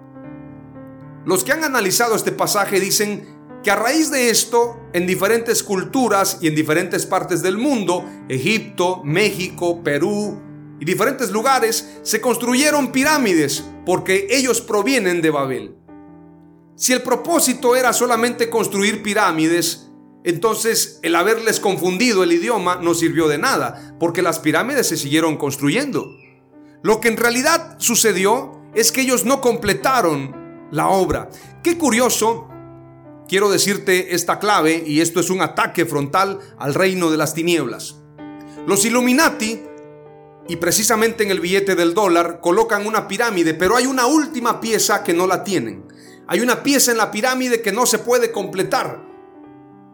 Los 1.24 1.44
que 1.44 1.52
han 1.52 1.62
analizado 1.62 2.16
este 2.16 2.32
pasaje 2.32 2.80
dicen 2.80 3.41
que 3.62 3.70
a 3.70 3.76
raíz 3.76 4.10
de 4.10 4.30
esto, 4.30 4.80
en 4.92 5.06
diferentes 5.06 5.62
culturas 5.62 6.38
y 6.40 6.48
en 6.48 6.54
diferentes 6.54 7.06
partes 7.06 7.42
del 7.42 7.58
mundo, 7.58 8.04
Egipto, 8.28 9.02
México, 9.04 9.82
Perú 9.82 10.40
y 10.80 10.84
diferentes 10.84 11.30
lugares, 11.30 11.98
se 12.02 12.20
construyeron 12.20 12.90
pirámides 12.90 13.64
porque 13.86 14.26
ellos 14.30 14.60
provienen 14.60 15.22
de 15.22 15.30
Babel. 15.30 15.76
Si 16.74 16.92
el 16.92 17.02
propósito 17.02 17.76
era 17.76 17.92
solamente 17.92 18.50
construir 18.50 19.02
pirámides, 19.02 19.90
entonces 20.24 20.98
el 21.02 21.14
haberles 21.14 21.60
confundido 21.60 22.24
el 22.24 22.32
idioma 22.32 22.76
no 22.76 22.94
sirvió 22.94 23.28
de 23.28 23.38
nada, 23.38 23.96
porque 24.00 24.22
las 24.22 24.40
pirámides 24.40 24.88
se 24.88 24.96
siguieron 24.96 25.36
construyendo. 25.36 26.16
Lo 26.82 27.00
que 27.00 27.08
en 27.08 27.16
realidad 27.16 27.76
sucedió 27.78 28.60
es 28.74 28.90
que 28.90 29.02
ellos 29.02 29.24
no 29.24 29.40
completaron 29.40 30.68
la 30.72 30.88
obra. 30.88 31.28
Qué 31.62 31.78
curioso 31.78 32.48
quiero 33.32 33.50
decirte 33.50 34.14
esta 34.14 34.38
clave 34.38 34.84
y 34.86 35.00
esto 35.00 35.18
es 35.18 35.30
un 35.30 35.40
ataque 35.40 35.86
frontal 35.86 36.38
al 36.58 36.74
reino 36.74 37.10
de 37.10 37.16
las 37.16 37.32
tinieblas. 37.32 37.96
Los 38.66 38.84
Illuminati, 38.84 39.58
y 40.50 40.56
precisamente 40.56 41.24
en 41.24 41.30
el 41.30 41.40
billete 41.40 41.74
del 41.74 41.94
dólar, 41.94 42.40
colocan 42.42 42.86
una 42.86 43.08
pirámide, 43.08 43.54
pero 43.54 43.74
hay 43.74 43.86
una 43.86 44.04
última 44.04 44.60
pieza 44.60 45.02
que 45.02 45.14
no 45.14 45.26
la 45.26 45.44
tienen. 45.44 45.88
Hay 46.28 46.40
una 46.40 46.62
pieza 46.62 46.90
en 46.90 46.98
la 46.98 47.10
pirámide 47.10 47.62
que 47.62 47.72
no 47.72 47.86
se 47.86 48.00
puede 48.00 48.32
completar. 48.32 49.02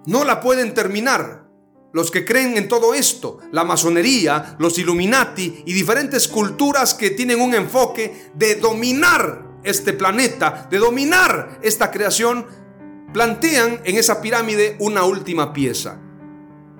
No 0.04 0.24
la 0.24 0.40
pueden 0.40 0.74
terminar. 0.74 1.48
Los 1.92 2.10
que 2.10 2.24
creen 2.24 2.56
en 2.56 2.66
todo 2.66 2.92
esto, 2.92 3.38
la 3.52 3.62
masonería, 3.62 4.56
los 4.58 4.80
Illuminati 4.80 5.62
y 5.64 5.72
diferentes 5.74 6.26
culturas 6.26 6.92
que 6.92 7.10
tienen 7.10 7.40
un 7.40 7.54
enfoque 7.54 8.32
de 8.34 8.56
dominar 8.56 9.46
este 9.62 9.92
planeta, 9.92 10.66
de 10.68 10.78
dominar 10.78 11.60
esta 11.62 11.92
creación, 11.92 12.67
plantean 13.12 13.80
en 13.84 13.96
esa 13.96 14.20
pirámide 14.20 14.76
una 14.80 15.04
última 15.04 15.52
pieza. 15.52 16.00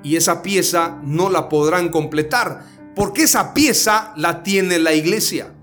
Y 0.02 0.16
esa 0.16 0.42
pieza 0.42 1.00
no 1.02 1.30
la 1.30 1.48
podrán 1.48 1.88
completar, 1.88 2.64
porque 2.94 3.22
esa 3.22 3.54
pieza 3.54 4.12
la 4.16 4.42
tiene 4.42 4.78
la 4.78 4.92
iglesia. 4.92 5.54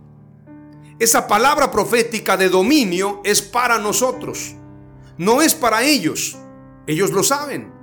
Esa 0.99 1.28
palabra 1.28 1.71
profética 1.71 2.38
de 2.38 2.49
dominio 2.49 3.21
es 3.23 3.41
para 3.41 3.80
nosotros, 3.80 4.56
no 5.17 5.41
es 5.41 5.54
para 5.54 5.84
ellos. 5.84 6.38
Ellos 6.88 7.12
lo 7.12 7.23
saben. 7.23 7.73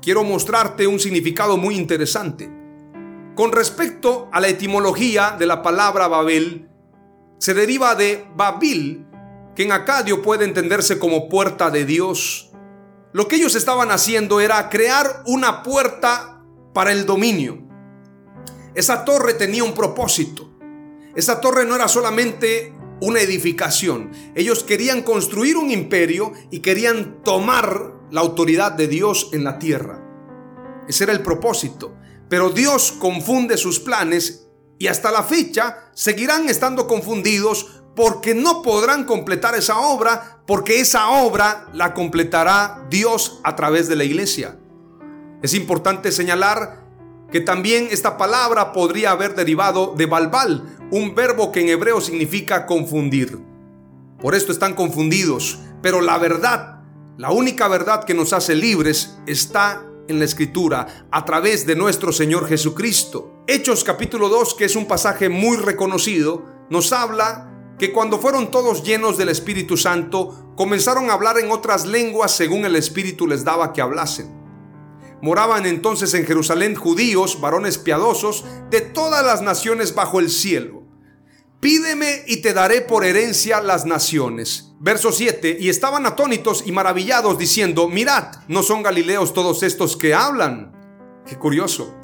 Quiero 0.00 0.22
mostrarte 0.22 0.86
un 0.86 1.00
significado 1.00 1.56
muy 1.56 1.76
interesante. 1.76 2.50
Con 3.34 3.52
respecto 3.52 4.28
a 4.32 4.40
la 4.40 4.48
etimología 4.48 5.34
de 5.38 5.46
la 5.46 5.62
palabra 5.62 6.08
Babel, 6.08 6.68
se 7.38 7.52
deriva 7.52 7.94
de 7.94 8.24
Babil, 8.36 9.06
que 9.54 9.62
en 9.62 9.72
acadio 9.72 10.22
puede 10.22 10.44
entenderse 10.44 10.98
como 10.98 11.28
puerta 11.28 11.70
de 11.70 11.84
Dios. 11.84 12.50
Lo 13.12 13.28
que 13.28 13.36
ellos 13.36 13.54
estaban 13.54 13.90
haciendo 13.90 14.40
era 14.40 14.68
crear 14.68 15.22
una 15.26 15.62
puerta 15.62 16.42
para 16.72 16.92
el 16.92 17.06
dominio. 17.06 17.62
Esa 18.74 19.04
torre 19.04 19.34
tenía 19.34 19.62
un 19.62 19.74
propósito. 19.74 20.50
Esa 21.14 21.40
torre 21.40 21.64
no 21.64 21.76
era 21.76 21.86
solamente 21.86 22.74
una 23.00 23.20
edificación. 23.20 24.10
Ellos 24.34 24.64
querían 24.64 25.02
construir 25.02 25.56
un 25.56 25.70
imperio 25.70 26.32
y 26.50 26.60
querían 26.60 27.22
tomar 27.22 27.92
la 28.10 28.20
autoridad 28.20 28.72
de 28.72 28.88
Dios 28.88 29.30
en 29.32 29.44
la 29.44 29.58
tierra. 29.58 30.00
Ese 30.88 31.04
era 31.04 31.12
el 31.12 31.22
propósito. 31.22 31.96
Pero 32.28 32.50
Dios 32.50 32.92
confunde 32.92 33.56
sus 33.56 33.78
planes 33.78 34.48
y 34.78 34.88
hasta 34.88 35.12
la 35.12 35.22
fecha 35.22 35.90
seguirán 35.94 36.48
estando 36.48 36.86
confundidos 36.86 37.83
porque 37.94 38.34
no 38.34 38.62
podrán 38.62 39.04
completar 39.04 39.54
esa 39.54 39.78
obra, 39.78 40.40
porque 40.46 40.80
esa 40.80 41.10
obra 41.10 41.68
la 41.72 41.94
completará 41.94 42.86
Dios 42.90 43.40
a 43.44 43.54
través 43.54 43.88
de 43.88 43.96
la 43.96 44.04
iglesia. 44.04 44.58
Es 45.42 45.54
importante 45.54 46.10
señalar 46.10 46.84
que 47.30 47.40
también 47.40 47.88
esta 47.90 48.16
palabra 48.16 48.72
podría 48.72 49.10
haber 49.10 49.34
derivado 49.34 49.94
de 49.96 50.06
balbal, 50.06 50.76
un 50.90 51.14
verbo 51.14 51.52
que 51.52 51.60
en 51.60 51.68
hebreo 51.68 52.00
significa 52.00 52.66
confundir. 52.66 53.38
Por 54.20 54.34
esto 54.34 54.52
están 54.52 54.74
confundidos, 54.74 55.58
pero 55.82 56.00
la 56.00 56.18
verdad, 56.18 56.80
la 57.16 57.30
única 57.30 57.68
verdad 57.68 58.04
que 58.04 58.14
nos 58.14 58.32
hace 58.32 58.54
libres 58.54 59.18
está 59.26 59.84
en 60.08 60.18
la 60.18 60.24
escritura 60.24 61.06
a 61.10 61.24
través 61.24 61.66
de 61.66 61.76
nuestro 61.76 62.12
Señor 62.12 62.46
Jesucristo. 62.46 63.42
Hechos 63.46 63.84
capítulo 63.84 64.28
2, 64.28 64.54
que 64.54 64.64
es 64.64 64.76
un 64.76 64.86
pasaje 64.86 65.28
muy 65.28 65.56
reconocido, 65.56 66.44
nos 66.70 66.92
habla 66.92 67.53
que 67.84 67.92
cuando 67.92 68.18
fueron 68.18 68.50
todos 68.50 68.82
llenos 68.82 69.18
del 69.18 69.28
Espíritu 69.28 69.76
Santo, 69.76 70.54
comenzaron 70.56 71.10
a 71.10 71.12
hablar 71.12 71.38
en 71.38 71.50
otras 71.50 71.84
lenguas 71.84 72.34
según 72.34 72.64
el 72.64 72.76
Espíritu 72.76 73.26
les 73.26 73.44
daba 73.44 73.74
que 73.74 73.82
hablasen. 73.82 74.34
Moraban 75.20 75.66
entonces 75.66 76.14
en 76.14 76.24
Jerusalén 76.24 76.76
judíos, 76.76 77.42
varones 77.42 77.76
piadosos, 77.76 78.46
de 78.70 78.80
todas 78.80 79.22
las 79.22 79.42
naciones 79.42 79.94
bajo 79.94 80.18
el 80.18 80.30
cielo. 80.30 80.84
Pídeme 81.60 82.22
y 82.26 82.38
te 82.38 82.54
daré 82.54 82.80
por 82.80 83.04
herencia 83.04 83.60
las 83.60 83.84
naciones. 83.84 84.72
Verso 84.80 85.12
7. 85.12 85.58
Y 85.60 85.68
estaban 85.68 86.06
atónitos 86.06 86.62
y 86.64 86.72
maravillados 86.72 87.36
diciendo, 87.36 87.90
mirad, 87.90 88.36
¿no 88.48 88.62
son 88.62 88.82
galileos 88.82 89.34
todos 89.34 89.62
estos 89.62 89.98
que 89.98 90.14
hablan? 90.14 90.72
Qué 91.26 91.36
curioso. 91.36 91.94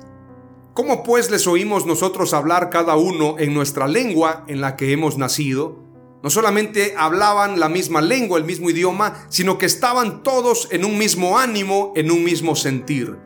¿Cómo 0.72 1.02
pues 1.02 1.30
les 1.33 1.48
oímos 1.48 1.85
nosotros 1.85 2.33
hablar 2.33 2.70
cada 2.70 2.94
uno 2.94 3.37
en 3.38 3.52
nuestra 3.52 3.88
lengua 3.88 4.44
en 4.46 4.61
la 4.61 4.76
que 4.76 4.92
hemos 4.92 5.18
nacido? 5.18 5.80
No 6.22 6.30
solamente 6.30 6.94
hablaban 6.96 7.59
la 7.59 7.68
misma 7.68 8.00
lengua, 8.00 8.38
el 8.38 8.44
mismo 8.44 8.70
idioma, 8.70 9.26
sino 9.30 9.59
que 9.59 9.66
estaban 9.66 10.22
todos 10.22 10.68
en 10.70 10.85
un 10.85 10.96
mismo 10.96 11.38
ánimo, 11.38 11.92
en 11.96 12.11
un 12.12 12.22
mismo 12.22 12.54
sentir. 12.54 13.18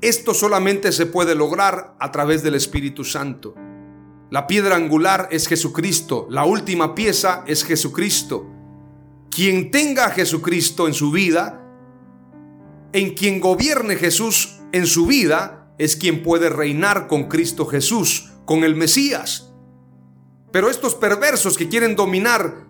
Esto 0.00 0.34
solamente 0.34 0.90
se 0.90 1.06
puede 1.06 1.36
lograr 1.36 1.94
a 2.00 2.10
través 2.10 2.42
del 2.42 2.56
Espíritu 2.56 3.04
Santo. 3.04 3.54
La 4.30 4.48
piedra 4.48 4.74
angular 4.74 5.28
es 5.30 5.46
Jesucristo, 5.46 6.26
la 6.28 6.44
última 6.44 6.96
pieza 6.96 7.44
es 7.46 7.62
Jesucristo. 7.62 8.46
Quien 9.30 9.70
tenga 9.70 10.06
a 10.06 10.10
Jesucristo 10.10 10.88
en 10.88 10.94
su 10.94 11.12
vida, 11.12 11.62
en 12.92 13.14
quien 13.14 13.38
gobierne 13.38 13.94
Jesús 13.94 14.60
en 14.72 14.86
su 14.86 15.06
vida, 15.06 15.65
es 15.78 15.96
quien 15.96 16.22
puede 16.22 16.48
reinar 16.48 17.06
con 17.06 17.28
Cristo 17.28 17.66
Jesús, 17.66 18.32
con 18.44 18.64
el 18.64 18.76
Mesías. 18.76 19.52
Pero 20.52 20.70
estos 20.70 20.94
perversos 20.94 21.58
que 21.58 21.68
quieren 21.68 21.96
dominar 21.96 22.66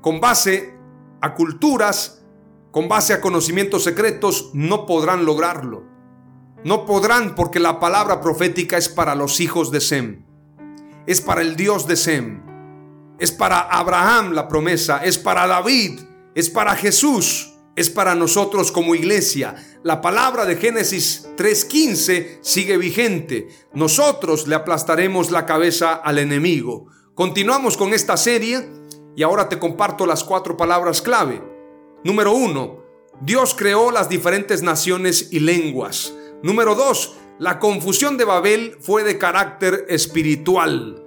con 0.00 0.20
base 0.20 0.74
a 1.20 1.34
culturas, 1.34 2.24
con 2.70 2.88
base 2.88 3.14
a 3.14 3.20
conocimientos 3.20 3.84
secretos, 3.84 4.50
no 4.52 4.84
podrán 4.84 5.24
lograrlo. 5.24 5.84
No 6.64 6.86
podrán 6.86 7.34
porque 7.34 7.60
la 7.60 7.78
palabra 7.80 8.20
profética 8.20 8.76
es 8.76 8.88
para 8.88 9.14
los 9.14 9.40
hijos 9.40 9.70
de 9.70 9.80
Sem. 9.80 10.24
Es 11.06 11.20
para 11.20 11.42
el 11.42 11.56
Dios 11.56 11.86
de 11.86 11.96
Sem. 11.96 12.42
Es 13.18 13.32
para 13.32 13.60
Abraham 13.60 14.32
la 14.32 14.48
promesa. 14.48 15.04
Es 15.04 15.18
para 15.18 15.46
David. 15.46 16.00
Es 16.34 16.50
para 16.50 16.74
Jesús 16.74 17.53
es 17.76 17.90
para 17.90 18.14
nosotros 18.14 18.70
como 18.70 18.94
iglesia. 18.94 19.56
La 19.82 20.00
palabra 20.00 20.44
de 20.46 20.56
Génesis 20.56 21.28
3.15 21.36 22.38
sigue 22.40 22.76
vigente. 22.76 23.48
Nosotros 23.72 24.46
le 24.46 24.54
aplastaremos 24.54 25.30
la 25.30 25.44
cabeza 25.46 25.94
al 25.94 26.18
enemigo. 26.18 26.86
Continuamos 27.14 27.76
con 27.76 27.92
esta 27.92 28.16
serie 28.16 28.68
y 29.16 29.22
ahora 29.22 29.48
te 29.48 29.58
comparto 29.58 30.06
las 30.06 30.24
cuatro 30.24 30.56
palabras 30.56 31.02
clave. 31.02 31.42
Número 32.04 32.32
uno, 32.32 32.84
Dios 33.20 33.54
creó 33.54 33.90
las 33.90 34.08
diferentes 34.08 34.62
naciones 34.62 35.28
y 35.30 35.40
lenguas. 35.40 36.14
Número 36.42 36.74
dos, 36.74 37.16
la 37.38 37.58
confusión 37.58 38.16
de 38.16 38.24
Babel 38.24 38.76
fue 38.80 39.02
de 39.02 39.18
carácter 39.18 39.86
espiritual. 39.88 41.04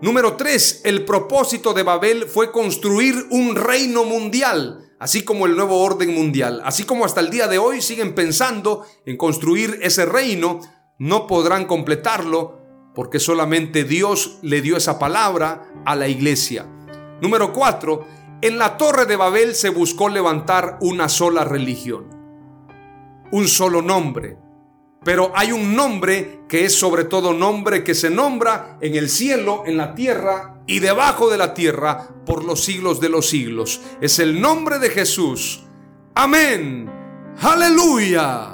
Número 0.00 0.36
tres, 0.36 0.82
el 0.84 1.04
propósito 1.04 1.72
de 1.72 1.82
Babel 1.82 2.26
fue 2.26 2.52
construir 2.52 3.26
un 3.30 3.56
reino 3.56 4.04
mundial 4.04 4.83
así 5.04 5.22
como 5.22 5.44
el 5.44 5.54
nuevo 5.54 5.82
orden 5.82 6.14
mundial, 6.14 6.62
así 6.64 6.84
como 6.84 7.04
hasta 7.04 7.20
el 7.20 7.28
día 7.28 7.46
de 7.46 7.58
hoy 7.58 7.82
siguen 7.82 8.14
pensando 8.14 8.86
en 9.04 9.18
construir 9.18 9.78
ese 9.82 10.06
reino, 10.06 10.60
no 10.98 11.26
podrán 11.26 11.66
completarlo 11.66 12.58
porque 12.94 13.20
solamente 13.20 13.84
Dios 13.84 14.38
le 14.40 14.62
dio 14.62 14.78
esa 14.78 14.98
palabra 14.98 15.70
a 15.84 15.94
la 15.94 16.08
iglesia. 16.08 16.66
Número 17.20 17.52
4. 17.52 18.06
En 18.40 18.56
la 18.56 18.78
torre 18.78 19.04
de 19.04 19.16
Babel 19.16 19.54
se 19.54 19.68
buscó 19.68 20.08
levantar 20.08 20.78
una 20.80 21.10
sola 21.10 21.44
religión. 21.44 22.08
un 23.30 23.46
solo 23.46 23.82
nombre. 23.82 24.38
Pero 25.04 25.32
hay 25.34 25.52
un 25.52 25.76
nombre 25.76 26.44
que 26.48 26.64
es 26.64 26.74
sobre 26.74 27.04
todo 27.04 27.34
nombre 27.34 27.84
que 27.84 27.94
se 27.94 28.08
nombra 28.08 28.78
en 28.80 28.94
el 28.94 29.10
cielo, 29.10 29.64
en 29.66 29.76
la 29.76 29.94
tierra 29.94 30.53
y 30.66 30.78
debajo 30.78 31.30
de 31.30 31.38
la 31.38 31.54
tierra 31.54 32.08
por 32.24 32.44
los 32.44 32.64
siglos 32.64 33.00
de 33.00 33.08
los 33.08 33.28
siglos. 33.28 33.80
Es 34.00 34.18
el 34.18 34.40
nombre 34.40 34.78
de 34.78 34.90
Jesús. 34.90 35.62
Amén. 36.14 36.90
Aleluya. 37.40 38.53